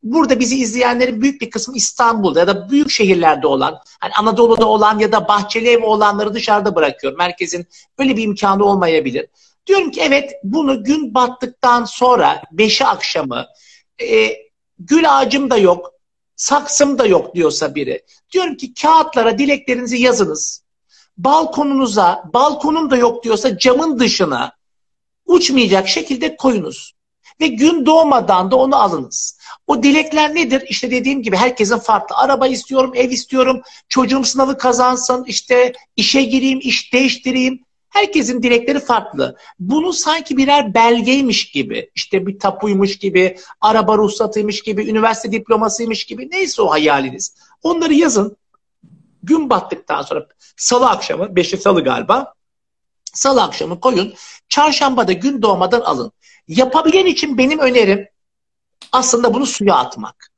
[0.05, 4.99] burada bizi izleyenlerin büyük bir kısmı İstanbul'da ya da büyük şehirlerde olan, hani Anadolu'da olan
[4.99, 7.17] ya da bahçeli ev olanları dışarıda bırakıyorum.
[7.17, 9.27] Merkezin öyle bir imkanı olmayabilir.
[9.67, 13.45] Diyorum ki evet bunu gün battıktan sonra beşi akşamı
[14.01, 14.37] e,
[14.79, 15.91] gül ağacım da yok,
[16.35, 18.03] saksım da yok diyorsa biri.
[18.33, 20.65] Diyorum ki kağıtlara dileklerinizi yazınız
[21.17, 24.51] balkonunuza, balkonum da yok diyorsa camın dışına
[25.25, 26.95] uçmayacak şekilde koyunuz.
[27.41, 29.39] Ve gün doğmadan da onu alınız.
[29.67, 30.63] O dilekler nedir?
[30.69, 32.15] İşte dediğim gibi herkesin farklı.
[32.15, 37.65] Araba istiyorum, ev istiyorum, çocuğum sınavı kazansın, işte işe gireyim, iş değiştireyim.
[37.89, 39.37] Herkesin dilekleri farklı.
[39.59, 46.29] Bunu sanki birer belgeymiş gibi, işte bir tapuymuş gibi, araba ruhsatıymış gibi, üniversite diplomasıymış gibi
[46.31, 47.35] neyse o hayaliniz.
[47.63, 48.37] Onları yazın.
[49.23, 52.33] Gün battıktan sonra salı akşamı, beşi salı galiba.
[53.13, 54.13] Salı akşamı koyun.
[54.49, 56.11] Çarşamba da gün doğmadan alın.
[56.47, 58.07] Yapabilen için benim önerim
[58.95, 60.31] aslında bunu suya atmak.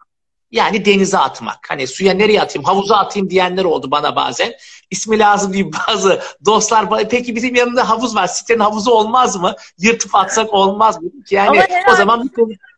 [0.52, 1.70] Yani denize atmak.
[1.70, 4.54] Hani suya nereye atayım, havuza atayım diyenler oldu bana bazen.
[4.92, 7.10] İsmi lazım değil bazı dostlar.
[7.10, 8.28] Peki bizim yanında havuz var.
[8.28, 9.56] Sitenin havuzu olmaz mı?
[9.78, 11.10] Yırtıp atsak olmaz mı?
[11.32, 12.30] Yani Ama o zaman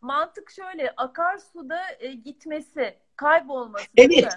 [0.02, 3.84] mantık şöyle akarsuda e, gitmesi kaybolması.
[3.96, 4.28] Evet.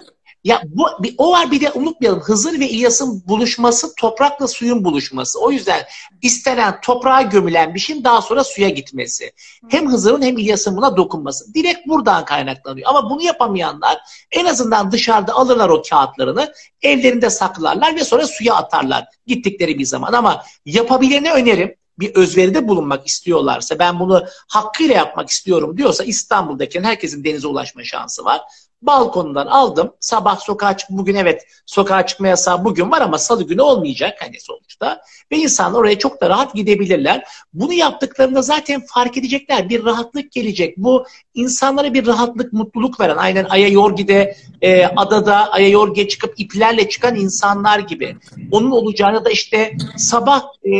[0.44, 5.40] Ya bu bir, o var bir de unutmayalım Hızır ve İlyas'ın buluşması toprakla suyun buluşması.
[5.40, 5.82] O yüzden
[6.22, 9.32] istenen toprağa gömülen bir şeyin daha sonra suya gitmesi.
[9.68, 11.54] Hem Hızır'ın hem İlyas'ın buna dokunması.
[11.54, 12.90] Direkt buradan kaynaklanıyor.
[12.90, 13.98] Ama bunu yapamayanlar
[14.30, 20.12] en azından dışarıda alırlar o kağıtlarını, evlerinde saklarlar ve sonra suya atarlar gittikleri bir zaman.
[20.12, 27.24] Ama yapabilene önerim bir özveride bulunmak istiyorlarsa ben bunu hakkıyla yapmak istiyorum diyorsa İstanbul'daki herkesin
[27.24, 28.40] denize ulaşma şansı var.
[28.86, 29.92] Balkonundan aldım.
[30.00, 34.40] Sabah sokağa çık bugün evet sokağa çıkma yasağı bugün var ama salı günü olmayacak hani
[34.40, 35.00] sonuçta.
[35.32, 37.24] Ve insanlar oraya çok da rahat gidebilirler.
[37.54, 39.68] Bunu yaptıklarında zaten fark edecekler.
[39.68, 40.76] Bir rahatlık gelecek.
[40.76, 46.88] Bu insanlara bir rahatlık, mutluluk veren aynen Aya Yorgi'de e, adada Aya Yorgi'ye çıkıp iplerle
[46.88, 48.16] çıkan insanlar gibi.
[48.50, 50.70] Onun olacağını da işte sabah e,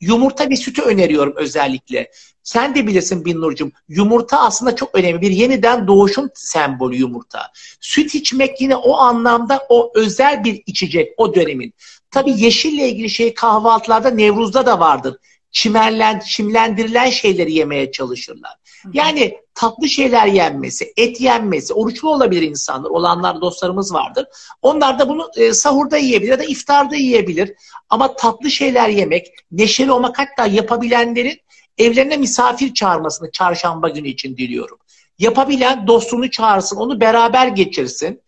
[0.00, 2.10] yumurta ve sütü öneriyorum özellikle.
[2.42, 3.72] Sen de bilirsin Binnur'cum.
[3.88, 5.20] Yumurta aslında çok önemli.
[5.20, 7.50] Bir yeniden doğuşun sembolü yumurta.
[7.80, 11.74] Süt içmek yine o anlamda o özel bir içecek o dönemin.
[12.10, 15.16] Tabii yeşille ilgili şey kahvaltılarda Nevruz'da da vardır.
[15.50, 18.52] Çimerlen, çimlendirilen şeyleri yemeye çalışırlar.
[18.92, 24.26] Yani tatlı şeyler yenmesi, et yenmesi, oruçlu olabilir insanlar, olanlar dostlarımız vardır.
[24.62, 27.52] Onlar da bunu e, sahurda yiyebilir ya da iftarda yiyebilir.
[27.90, 31.40] Ama tatlı şeyler yemek, neşeli olmak hatta yapabilenlerin
[31.78, 34.78] evlerine misafir çağırmasını çarşamba günü için diliyorum.
[35.18, 38.22] Yapabilen dostunu çağırsın, onu beraber geçirsin.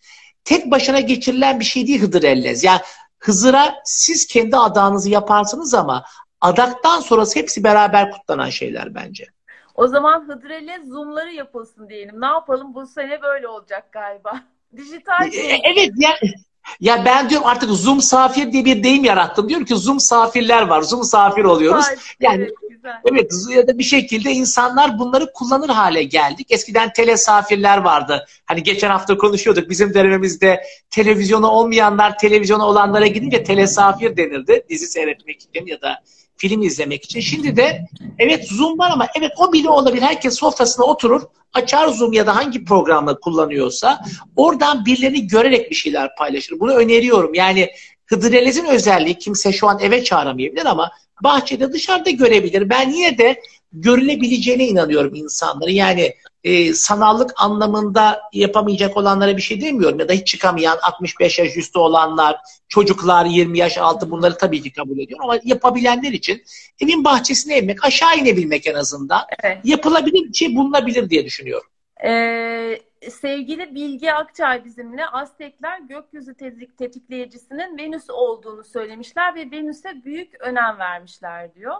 [0.44, 2.64] Tek başına geçirilen bir şey değil Hıdır Ellez.
[2.64, 2.80] Yani
[3.18, 6.04] Hızır'a siz kendi adağınızı yaparsınız ama
[6.40, 9.26] adaktan sonrası hepsi beraber kutlanan şeyler bence.
[9.74, 12.20] O zaman Hıdrellez zoomları yapılsın diyelim.
[12.20, 14.40] Ne yapalım bu sene böyle olacak galiba.
[14.76, 16.34] Dijital e, e, Evet yani
[16.80, 19.48] ya ben diyorum artık Zoom safir diye bir deyim yarattım.
[19.48, 20.82] Diyorum ki Zoom safirler var.
[20.82, 21.86] Zoom safir oluyoruz.
[22.20, 23.00] Yani evet, güzel.
[23.12, 26.46] evet ya da bir şekilde insanlar bunları kullanır hale geldik.
[26.50, 28.26] Eskiden telesafirler vardı.
[28.44, 29.70] Hani geçen hafta konuşuyorduk.
[29.70, 34.64] Bizim dönemimizde televizyonu olmayanlar televizyona olanlara gidince telesafir denirdi.
[34.68, 35.98] Dizi seyretmek için ya da
[36.36, 37.20] film izlemek için.
[37.20, 37.84] Şimdi de
[38.18, 40.02] evet Zoom var ama evet o bile olabilir.
[40.02, 41.22] Herkes sofrasına oturur,
[41.52, 44.04] açar Zoom ya da hangi programla kullanıyorsa
[44.36, 46.60] oradan birilerini görerek bir şeyler paylaşır.
[46.60, 47.34] Bunu öneriyorum.
[47.34, 47.70] Yani
[48.06, 50.90] Hıdrellez'in özelliği kimse şu an eve çağıramayabilir ama
[51.22, 52.70] bahçede dışarıda görebilir.
[52.70, 53.40] Ben yine de
[53.72, 55.70] görülebileceğine inanıyorum insanları.
[55.72, 56.14] Yani
[56.44, 59.98] e, sanallık anlamında yapamayacak olanlara bir şey demiyorum.
[59.98, 62.36] Ya da hiç çıkamayan 65 yaş üstü olanlar,
[62.68, 65.24] çocuklar 20 yaş altı bunları tabii ki kabul ediyorum.
[65.24, 66.42] Ama yapabilenler için
[66.80, 69.58] evin bahçesine inmek, aşağı inebilmek en azından evet.
[69.64, 71.66] yapılabilir bir şey bulunabilir diye düşünüyorum.
[72.04, 72.80] Ee,
[73.10, 76.34] sevgili Bilgi Akçay bizimle Aztekler gökyüzü
[76.78, 81.74] tetikleyicisinin Venüs olduğunu söylemişler ve Venüs'e büyük önem vermişler diyor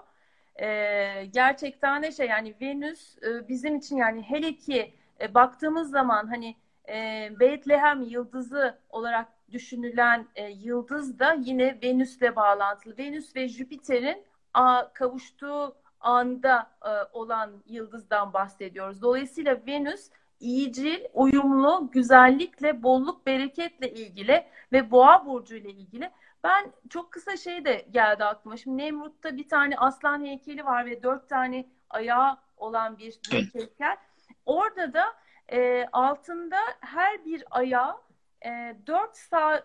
[0.63, 6.27] e, gerçekten de şey yani Venüs e, bizim için yani hele ki e, baktığımız zaman
[6.27, 6.57] hani
[6.89, 12.99] e, Bethlehem yıldızı olarak düşünülen e, yıldız da yine Venüs'le bağlantılı.
[12.99, 14.25] Venüs ve Jüpiter'in
[14.95, 19.03] kavuştuğu anda e, olan yıldızdan bahsediyoruz.
[19.03, 26.11] Dolayısıyla Venüs iyicil, uyumlu, güzellikle, bolluk, bereketle ilgili ve boğa burcu ile ilgili.
[26.45, 28.57] Ben çok kısa şey de geldi aklıma.
[28.57, 33.97] Şimdi Nemrut'ta bir tane aslan heykeli var ve dört tane ayağı olan bir büyük heykel.
[34.47, 35.15] Orada da
[35.53, 38.01] e, altında her bir ayağı
[38.45, 39.63] e, dört sa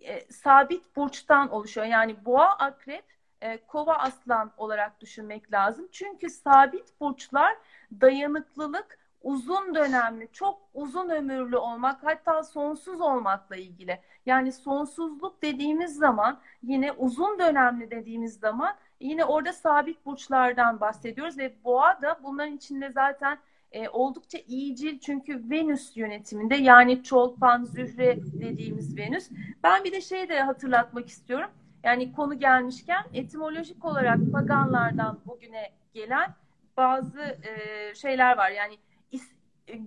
[0.00, 1.86] e, sabit burçtan oluşuyor.
[1.86, 3.04] Yani boğa, akrep,
[3.40, 5.88] e, kova, aslan olarak düşünmek lazım.
[5.92, 7.56] Çünkü sabit burçlar
[8.00, 14.00] dayanıklılık, uzun dönemli, çok uzun ömürlü olmak, hatta sonsuz olmakla ilgili.
[14.26, 21.64] Yani sonsuzluk dediğimiz zaman, yine uzun dönemli dediğimiz zaman yine orada sabit burçlardan bahsediyoruz ve
[21.64, 23.38] boğa da bunların içinde zaten
[23.72, 29.30] e, oldukça iyicil çünkü Venüs yönetiminde yani Çolpan, Zühre dediğimiz Venüs.
[29.62, 31.50] Ben bir de şey de hatırlatmak istiyorum.
[31.84, 36.34] Yani konu gelmişken etimolojik olarak paganlardan bugüne gelen
[36.76, 38.50] bazı e, şeyler var.
[38.50, 38.78] Yani
[39.12, 39.32] is,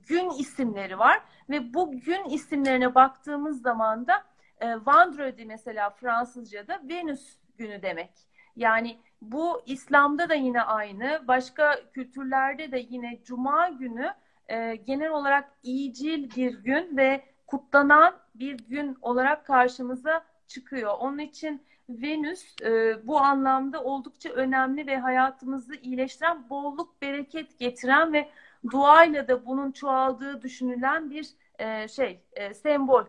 [0.07, 4.23] gün isimleri var ve bu gün isimlerine baktığımız zaman da
[4.59, 8.11] e, Vendredi mesela Fransızca'da Venüs günü demek.
[8.55, 14.13] Yani bu İslam'da da yine aynı, başka kültürlerde de yine Cuma günü
[14.47, 20.93] e, genel olarak iyicil bir gün ve kutlanan bir gün olarak karşımıza çıkıyor.
[20.99, 28.29] Onun için Venüs e, bu anlamda oldukça önemli ve hayatımızı iyileştiren, bolluk, bereket getiren ve
[28.71, 31.27] duayla da bunun çoğaldığı düşünülen bir
[31.59, 33.03] e, şey, e, sembol.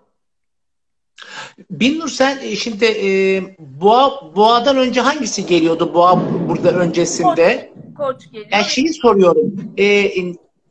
[1.70, 7.72] Binnur sen e, şimdi e, boğa boğadan önce hangisi geliyordu boğa burada öncesinde?
[7.96, 8.50] Koç, koç geliyor.
[8.53, 9.74] Yani şeyi soruyorum.
[9.78, 10.11] E,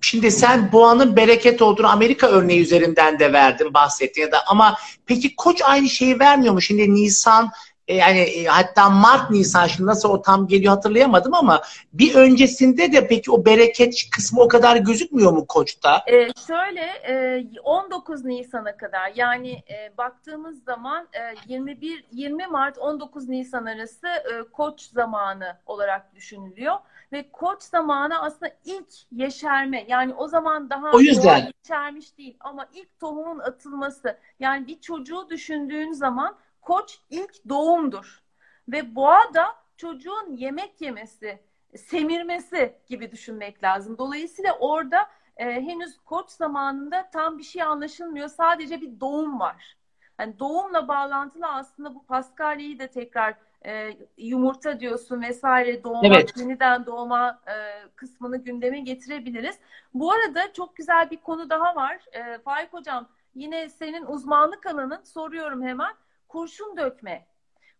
[0.01, 5.35] şimdi sen boğanın bereket olduğunu Amerika örneği üzerinden de verdin bahsettin ya da ama peki
[5.35, 6.61] koç aynı şeyi vermiyor mu?
[6.61, 7.49] Şimdi Nisan
[7.93, 11.61] yani e, hatta Mart Nisan şimdi nasıl o tam geliyor hatırlayamadım ama
[11.93, 16.03] bir öncesinde de peki o bereket kısmı o kadar gözükmüyor mu Koç'ta?
[16.07, 23.29] Ee, şöyle e, 19 Nisan'a kadar yani e, baktığımız zaman e, 21 20 Mart 19
[23.29, 26.75] Nisan arası e, Koç zamanı olarak düşünülüyor.
[27.11, 31.51] Ve Koç zamanı aslında ilk yeşerme yani o zaman daha o yüzden.
[31.63, 34.17] yeşermiş değil ama ilk tohumun atılması.
[34.39, 38.21] Yani bir çocuğu düşündüğün zaman koç ilk doğumdur.
[38.67, 41.39] Ve boğa da çocuğun yemek yemesi,
[41.75, 43.97] semirmesi gibi düşünmek lazım.
[43.97, 48.27] Dolayısıyla orada e, henüz koç zamanında tam bir şey anlaşılmıyor.
[48.27, 49.77] Sadece bir doğum var.
[50.19, 53.35] Yani doğumla bağlantılı aslında bu Paskalya'yı da tekrar
[53.65, 56.37] e, yumurta diyorsun vesaire doğma, evet.
[56.37, 57.53] yeniden doğma e,
[57.95, 59.59] kısmını gündeme getirebiliriz.
[59.93, 62.05] Bu arada çok güzel bir konu daha var.
[62.11, 65.93] E, Faik Hocam yine senin uzmanlık alanın soruyorum hemen
[66.31, 67.25] kurşun dökme.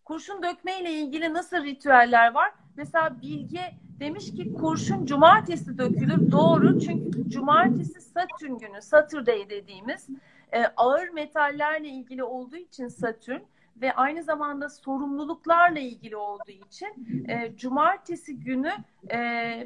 [0.05, 2.51] Kurşun dökme ile ilgili nasıl ritüeller var?
[2.77, 3.61] Mesela Bilge
[3.99, 6.31] demiş ki kurşun cumartesi dökülür.
[6.31, 10.07] Doğru çünkü cumartesi Satürn günü, Saturday dediğimiz
[10.51, 13.39] e, ağır metallerle ilgili olduğu için Satürn
[13.81, 18.71] ve aynı zamanda sorumluluklarla ilgili olduğu için e, cumartesi günü
[19.09, 19.17] e,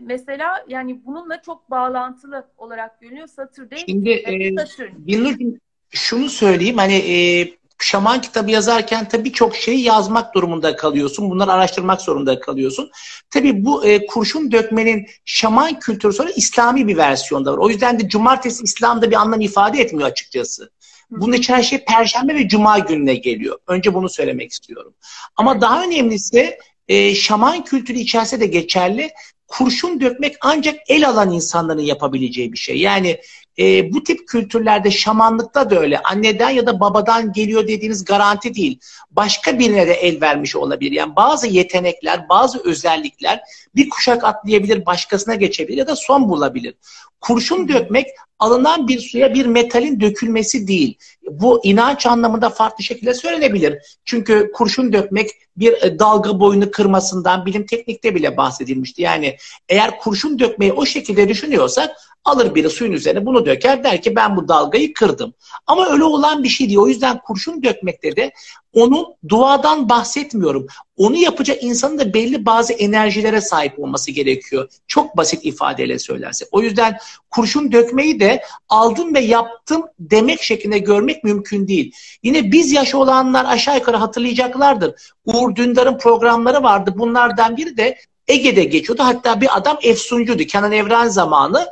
[0.02, 5.58] mesela yani bununla çok bağlantılı olarak görünüyor Saturday Şimdi e, Satürn.
[5.90, 7.48] şunu söyleyeyim hani e,
[7.86, 11.30] şaman kitabı yazarken tabii çok şey yazmak durumunda kalıyorsun.
[11.30, 12.92] Bunları araştırmak zorunda kalıyorsun.
[13.30, 17.58] Tabii bu e, kurşun dökmenin şaman kültürü sonra İslami bir versiyonda var.
[17.58, 20.72] O yüzden de cumartesi İslam'da bir anlam ifade etmiyor açıkçası.
[21.10, 23.58] Bunun için her şey perşembe ve cuma gününe geliyor.
[23.68, 24.94] Önce bunu söylemek istiyorum.
[25.36, 26.58] Ama daha önemlisi
[26.88, 29.10] e, şaman kültürü içerisinde de geçerli.
[29.48, 32.78] Kurşun dökmek ancak el alan insanların yapabileceği bir şey.
[32.78, 33.20] Yani
[33.60, 36.00] e, bu tip kültürlerde şamanlıkta da öyle.
[36.00, 38.80] Anneden ya da babadan geliyor dediğiniz garanti değil.
[39.12, 40.92] Başka birine de el vermiş olabilir.
[40.92, 43.42] Yani bazı yetenekler, bazı özellikler
[43.76, 46.76] bir kuşak atlayabilir, başkasına geçebilir ya da son bulabilir.
[47.22, 48.08] Kurşun dökmek
[48.40, 50.98] alınan bir suya bir metalin dökülmesi değil.
[51.32, 53.98] Bu inanç anlamında farklı şekilde söylenebilir.
[54.06, 59.02] Çünkü kurşun dökmek bir e, dalga boyunu kırmasından bilim teknikte bile bahsedilmişti.
[59.02, 59.38] Yani
[59.70, 61.92] eğer kurşun dökmeyi o şekilde düşünüyorsak
[62.26, 65.34] alır biri suyun üzerine bunu döker der ki ben bu dalgayı kırdım.
[65.68, 66.80] Ama öyle olan bir şey değil.
[66.80, 68.32] O yüzden kurşun dökmekte de
[68.76, 70.68] onun duadan bahsetmiyorum.
[70.98, 74.70] Onu yapacak insanın da belli bazı enerjilere sahip olması gerekiyor.
[74.88, 76.48] Çok basit ifadeyle söylersek.
[76.52, 76.98] O yüzden
[77.32, 81.92] kurşun dökmeyi de aldım ve yaptım demek şeklinde görmek mümkün değil.
[82.24, 85.14] Yine biz yaş olanlar aşağı yukarı hatırlayacaklardır.
[85.26, 86.94] Uğur Dündar'ın programları vardı.
[86.98, 87.98] Bunlardan biri de
[88.28, 89.04] Ege'de geçiyordu.
[89.04, 90.44] Hatta bir adam efsuncuydu.
[90.44, 91.68] Kenan Evren zamanı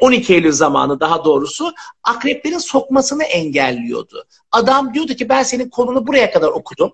[0.00, 4.24] 12 Eylül zamanı daha doğrusu akreplerin sokmasını engelliyordu.
[4.52, 6.92] Adam diyordu ki ben senin konunu buraya kadar okudum.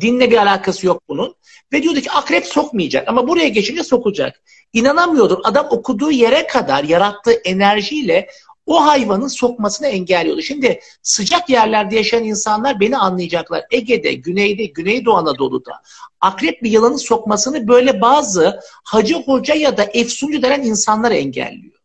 [0.00, 1.34] Dinle bir alakası yok bunun.
[1.72, 4.42] Ve diyordu ki akrep sokmayacak ama buraya geçince sokacak.
[4.72, 5.40] İnanamıyordum.
[5.44, 8.28] Adam okuduğu yere kadar yarattığı enerjiyle
[8.66, 10.42] o hayvanın sokmasını engelliyordu.
[10.42, 13.64] Şimdi sıcak yerlerde yaşayan insanlar beni anlayacaklar.
[13.70, 15.72] Ege'de, Güney'de, Güneydoğu Anadolu'da
[16.20, 21.75] akrep bir yılanın sokmasını böyle bazı hacı hoca ya da efsuncu denen insanlar engelliyor.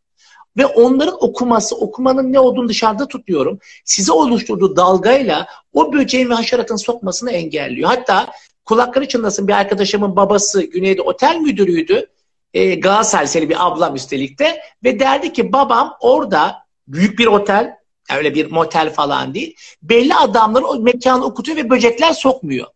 [0.58, 3.60] Ve onların okuması, okumanın ne olduğunu dışarıda tutuyorum.
[3.86, 7.90] Size oluşturduğu dalgayla o böceğin ve haşeratın sokmasını engelliyor.
[7.90, 8.32] Hatta
[8.66, 12.08] kulakları çınlasın bir arkadaşımın babası Güney'de otel müdürüydü.
[12.54, 14.62] E, Galatasaraylı bir ablam üstelik de.
[14.84, 16.56] Ve derdi ki babam orada
[16.88, 17.76] büyük bir otel,
[18.18, 19.56] öyle bir motel falan değil.
[19.82, 22.68] Belli adamları o mekanı okutuyor ve böcekler sokmuyor.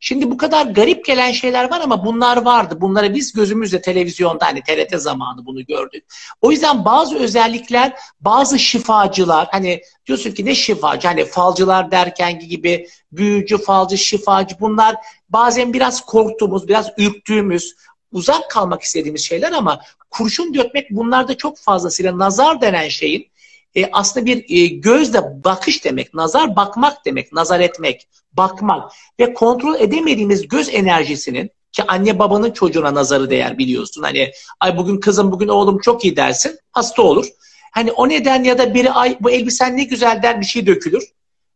[0.00, 2.80] Şimdi bu kadar garip gelen şeyler var ama bunlar vardı.
[2.80, 6.04] Bunları biz gözümüzle televizyonda hani TRT zamanı bunu gördük.
[6.40, 11.08] O yüzden bazı özellikler, bazı şifacılar hani diyorsun ki ne şifacı?
[11.08, 14.96] Hani falcılar derken gibi büyücü, falcı, şifacı bunlar
[15.28, 17.74] bazen biraz korktuğumuz, biraz ürktüğümüz,
[18.12, 19.80] uzak kalmak istediğimiz şeyler ama
[20.10, 23.30] kurşun dökmek bunlarda çok fazlasıyla nazar denen şeyin
[23.76, 26.14] e, aslında bir e, gözle bakış demek.
[26.14, 27.32] Nazar bakmak demek.
[27.32, 28.92] Nazar etmek, bakmak.
[29.20, 34.02] Ve kontrol edemediğimiz göz enerjisinin ki anne babanın çocuğuna nazarı değer biliyorsun.
[34.02, 37.26] Hani ay bugün kızım bugün oğlum çok iyi dersin hasta olur.
[37.72, 41.04] Hani o neden ya da biri ay bu elbisen ne güzel der bir şey dökülür.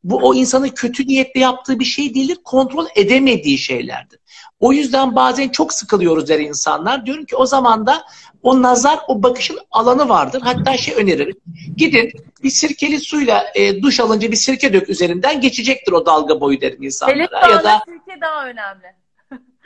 [0.04, 2.38] Bu o insanın kötü niyetle yaptığı bir şey değildir.
[2.44, 4.19] Kontrol edemediği şeylerdir.
[4.60, 7.06] O yüzden bazen çok sıkılıyoruz der insanlar.
[7.06, 8.04] Diyorum ki o zaman da
[8.42, 10.40] o nazar, o bakışın alanı vardır.
[10.44, 11.36] Hatta şey öneririm.
[11.76, 16.60] Gidin bir sirkeli suyla e, duş alınca bir sirke dök üzerinden geçecektir o dalga boyu
[16.60, 17.18] derim insanlara.
[17.18, 18.86] Elif ya da sirke daha önemli.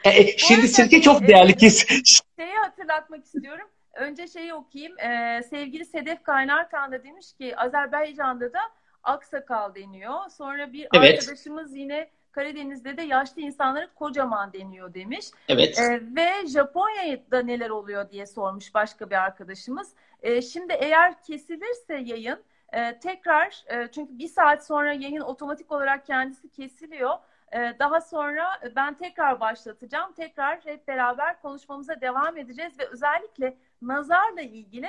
[0.05, 1.71] e, e, şimdi sirke çok e, değerli ki.
[2.39, 3.69] Şeyi hatırlatmak istiyorum.
[3.95, 4.99] Önce şeyi okuyayım.
[4.99, 8.59] Ee, sevgili Sedef Kaynarkan da demiş ki Azerbaycan'da da
[9.03, 10.31] aksakal deniyor.
[10.39, 11.19] Sonra bir Evet.
[11.19, 15.26] arkadaşımız yine Karadeniz'de de yaşlı insanlara kocaman deniyor demiş.
[15.49, 15.78] Evet.
[15.78, 19.93] Ee, ve Japonya'da neler oluyor diye sormuş başka bir arkadaşımız.
[20.22, 26.07] Ee, şimdi eğer kesilirse yayın e, tekrar e, çünkü bir saat sonra yayın otomatik olarak
[26.07, 27.14] kendisi kesiliyor.
[27.53, 30.12] Ee, daha sonra ben tekrar başlatacağım.
[30.12, 34.89] Tekrar hep beraber konuşmamıza devam edeceğiz ve özellikle nazarla ilgili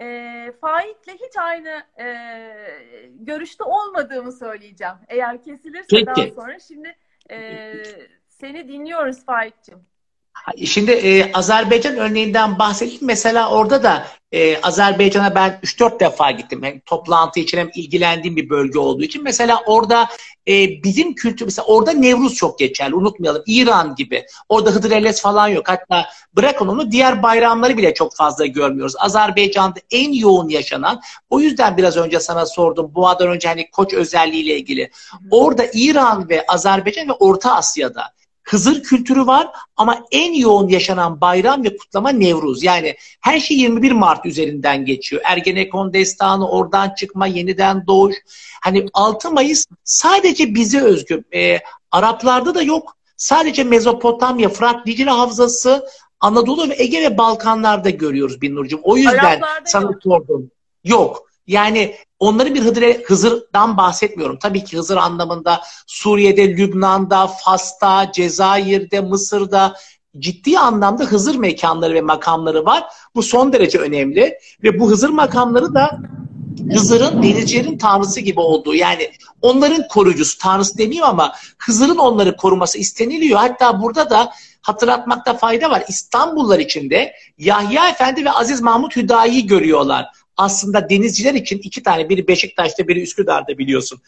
[0.00, 2.06] e, Faik'le hiç aynı e,
[3.10, 4.94] görüşte olmadığımı söyleyeceğim.
[5.08, 6.06] Eğer kesilirse Peki.
[6.06, 6.58] daha sonra.
[6.58, 6.96] Şimdi
[7.30, 7.72] e,
[8.28, 9.86] seni dinliyoruz Faik'cim.
[10.66, 12.98] Şimdi e, Azerbaycan örneğinden bahsettim.
[13.06, 16.62] Mesela orada da e, Azerbaycan'a ben 3-4 defa gittim.
[16.62, 19.22] Hem toplantı için hem ilgilendiğim bir bölge olduğu için.
[19.22, 20.08] Mesela orada
[20.48, 22.94] e, bizim kültür, mesela orada Nevruz çok geçerli.
[22.94, 23.42] Unutmayalım.
[23.46, 24.26] İran gibi.
[24.48, 25.68] Orada Hıdrellez falan yok.
[25.68, 28.94] Hatta bırakın onu diğer bayramları bile çok fazla görmüyoruz.
[28.98, 32.94] Azerbaycan'da en yoğun yaşanan, o yüzden biraz önce sana sordum.
[32.94, 34.90] Boğa'dan önce hani koç özelliğiyle ilgili.
[35.30, 38.14] Orada İran ve Azerbaycan ve Orta Asya'da
[38.44, 42.62] Hızır kültürü var ama en yoğun yaşanan bayram ve kutlama Nevruz.
[42.62, 45.22] Yani her şey 21 Mart üzerinden geçiyor.
[45.24, 48.16] Ergenekon destanı, oradan çıkma, yeniden doğuş.
[48.62, 51.24] Hani 6 Mayıs sadece bize özgü.
[51.34, 51.58] Ee,
[51.90, 52.96] Araplarda da yok.
[53.16, 55.86] Sadece Mezopotamya, Fırat, Dicle Havzası,
[56.20, 58.80] Anadolu ve Ege ve Balkanlarda görüyoruz Binnurcuğum.
[58.82, 60.02] O yüzden Araplarda sana yok.
[60.02, 60.50] sordum.
[60.84, 61.30] Yok.
[61.46, 64.38] Yani onların bir Hıdır'e, Hızır'dan bahsetmiyorum.
[64.38, 69.74] Tabii ki Hızır anlamında Suriye'de, Lübnan'da, Fas'ta, Cezayir'de, Mısır'da
[70.18, 72.84] ciddi anlamda Hızır mekanları ve makamları var.
[73.14, 74.38] Bu son derece önemli.
[74.62, 75.98] Ve bu Hızır makamları da
[76.72, 79.10] Hızır'ın denizcilerin tanrısı gibi olduğu yani
[79.42, 83.38] onların koruyucusu tanrısı demeyeyim ama Hızır'ın onları koruması isteniliyor.
[83.38, 84.32] Hatta burada da
[84.62, 85.84] hatırlatmakta fayda var.
[85.88, 90.06] İstanbullar içinde Yahya Efendi ve Aziz Mahmut Hüdayi'yi görüyorlar.
[90.36, 94.00] Aslında denizciler için iki tane biri Beşiktaş'ta biri Üsküdar'da biliyorsun.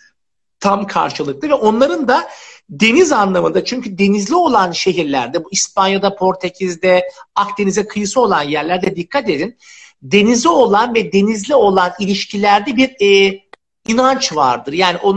[0.60, 2.28] Tam karşılıklı ve onların da
[2.70, 9.58] deniz anlamında çünkü denizli olan şehirlerde bu İspanya'da, Portekiz'de, Akdeniz'e kıyısı olan yerlerde dikkat edin.
[10.02, 13.40] Denizi olan ve denizli olan ilişkilerde bir e,
[13.88, 14.72] inanç vardır.
[14.72, 15.14] Yani onun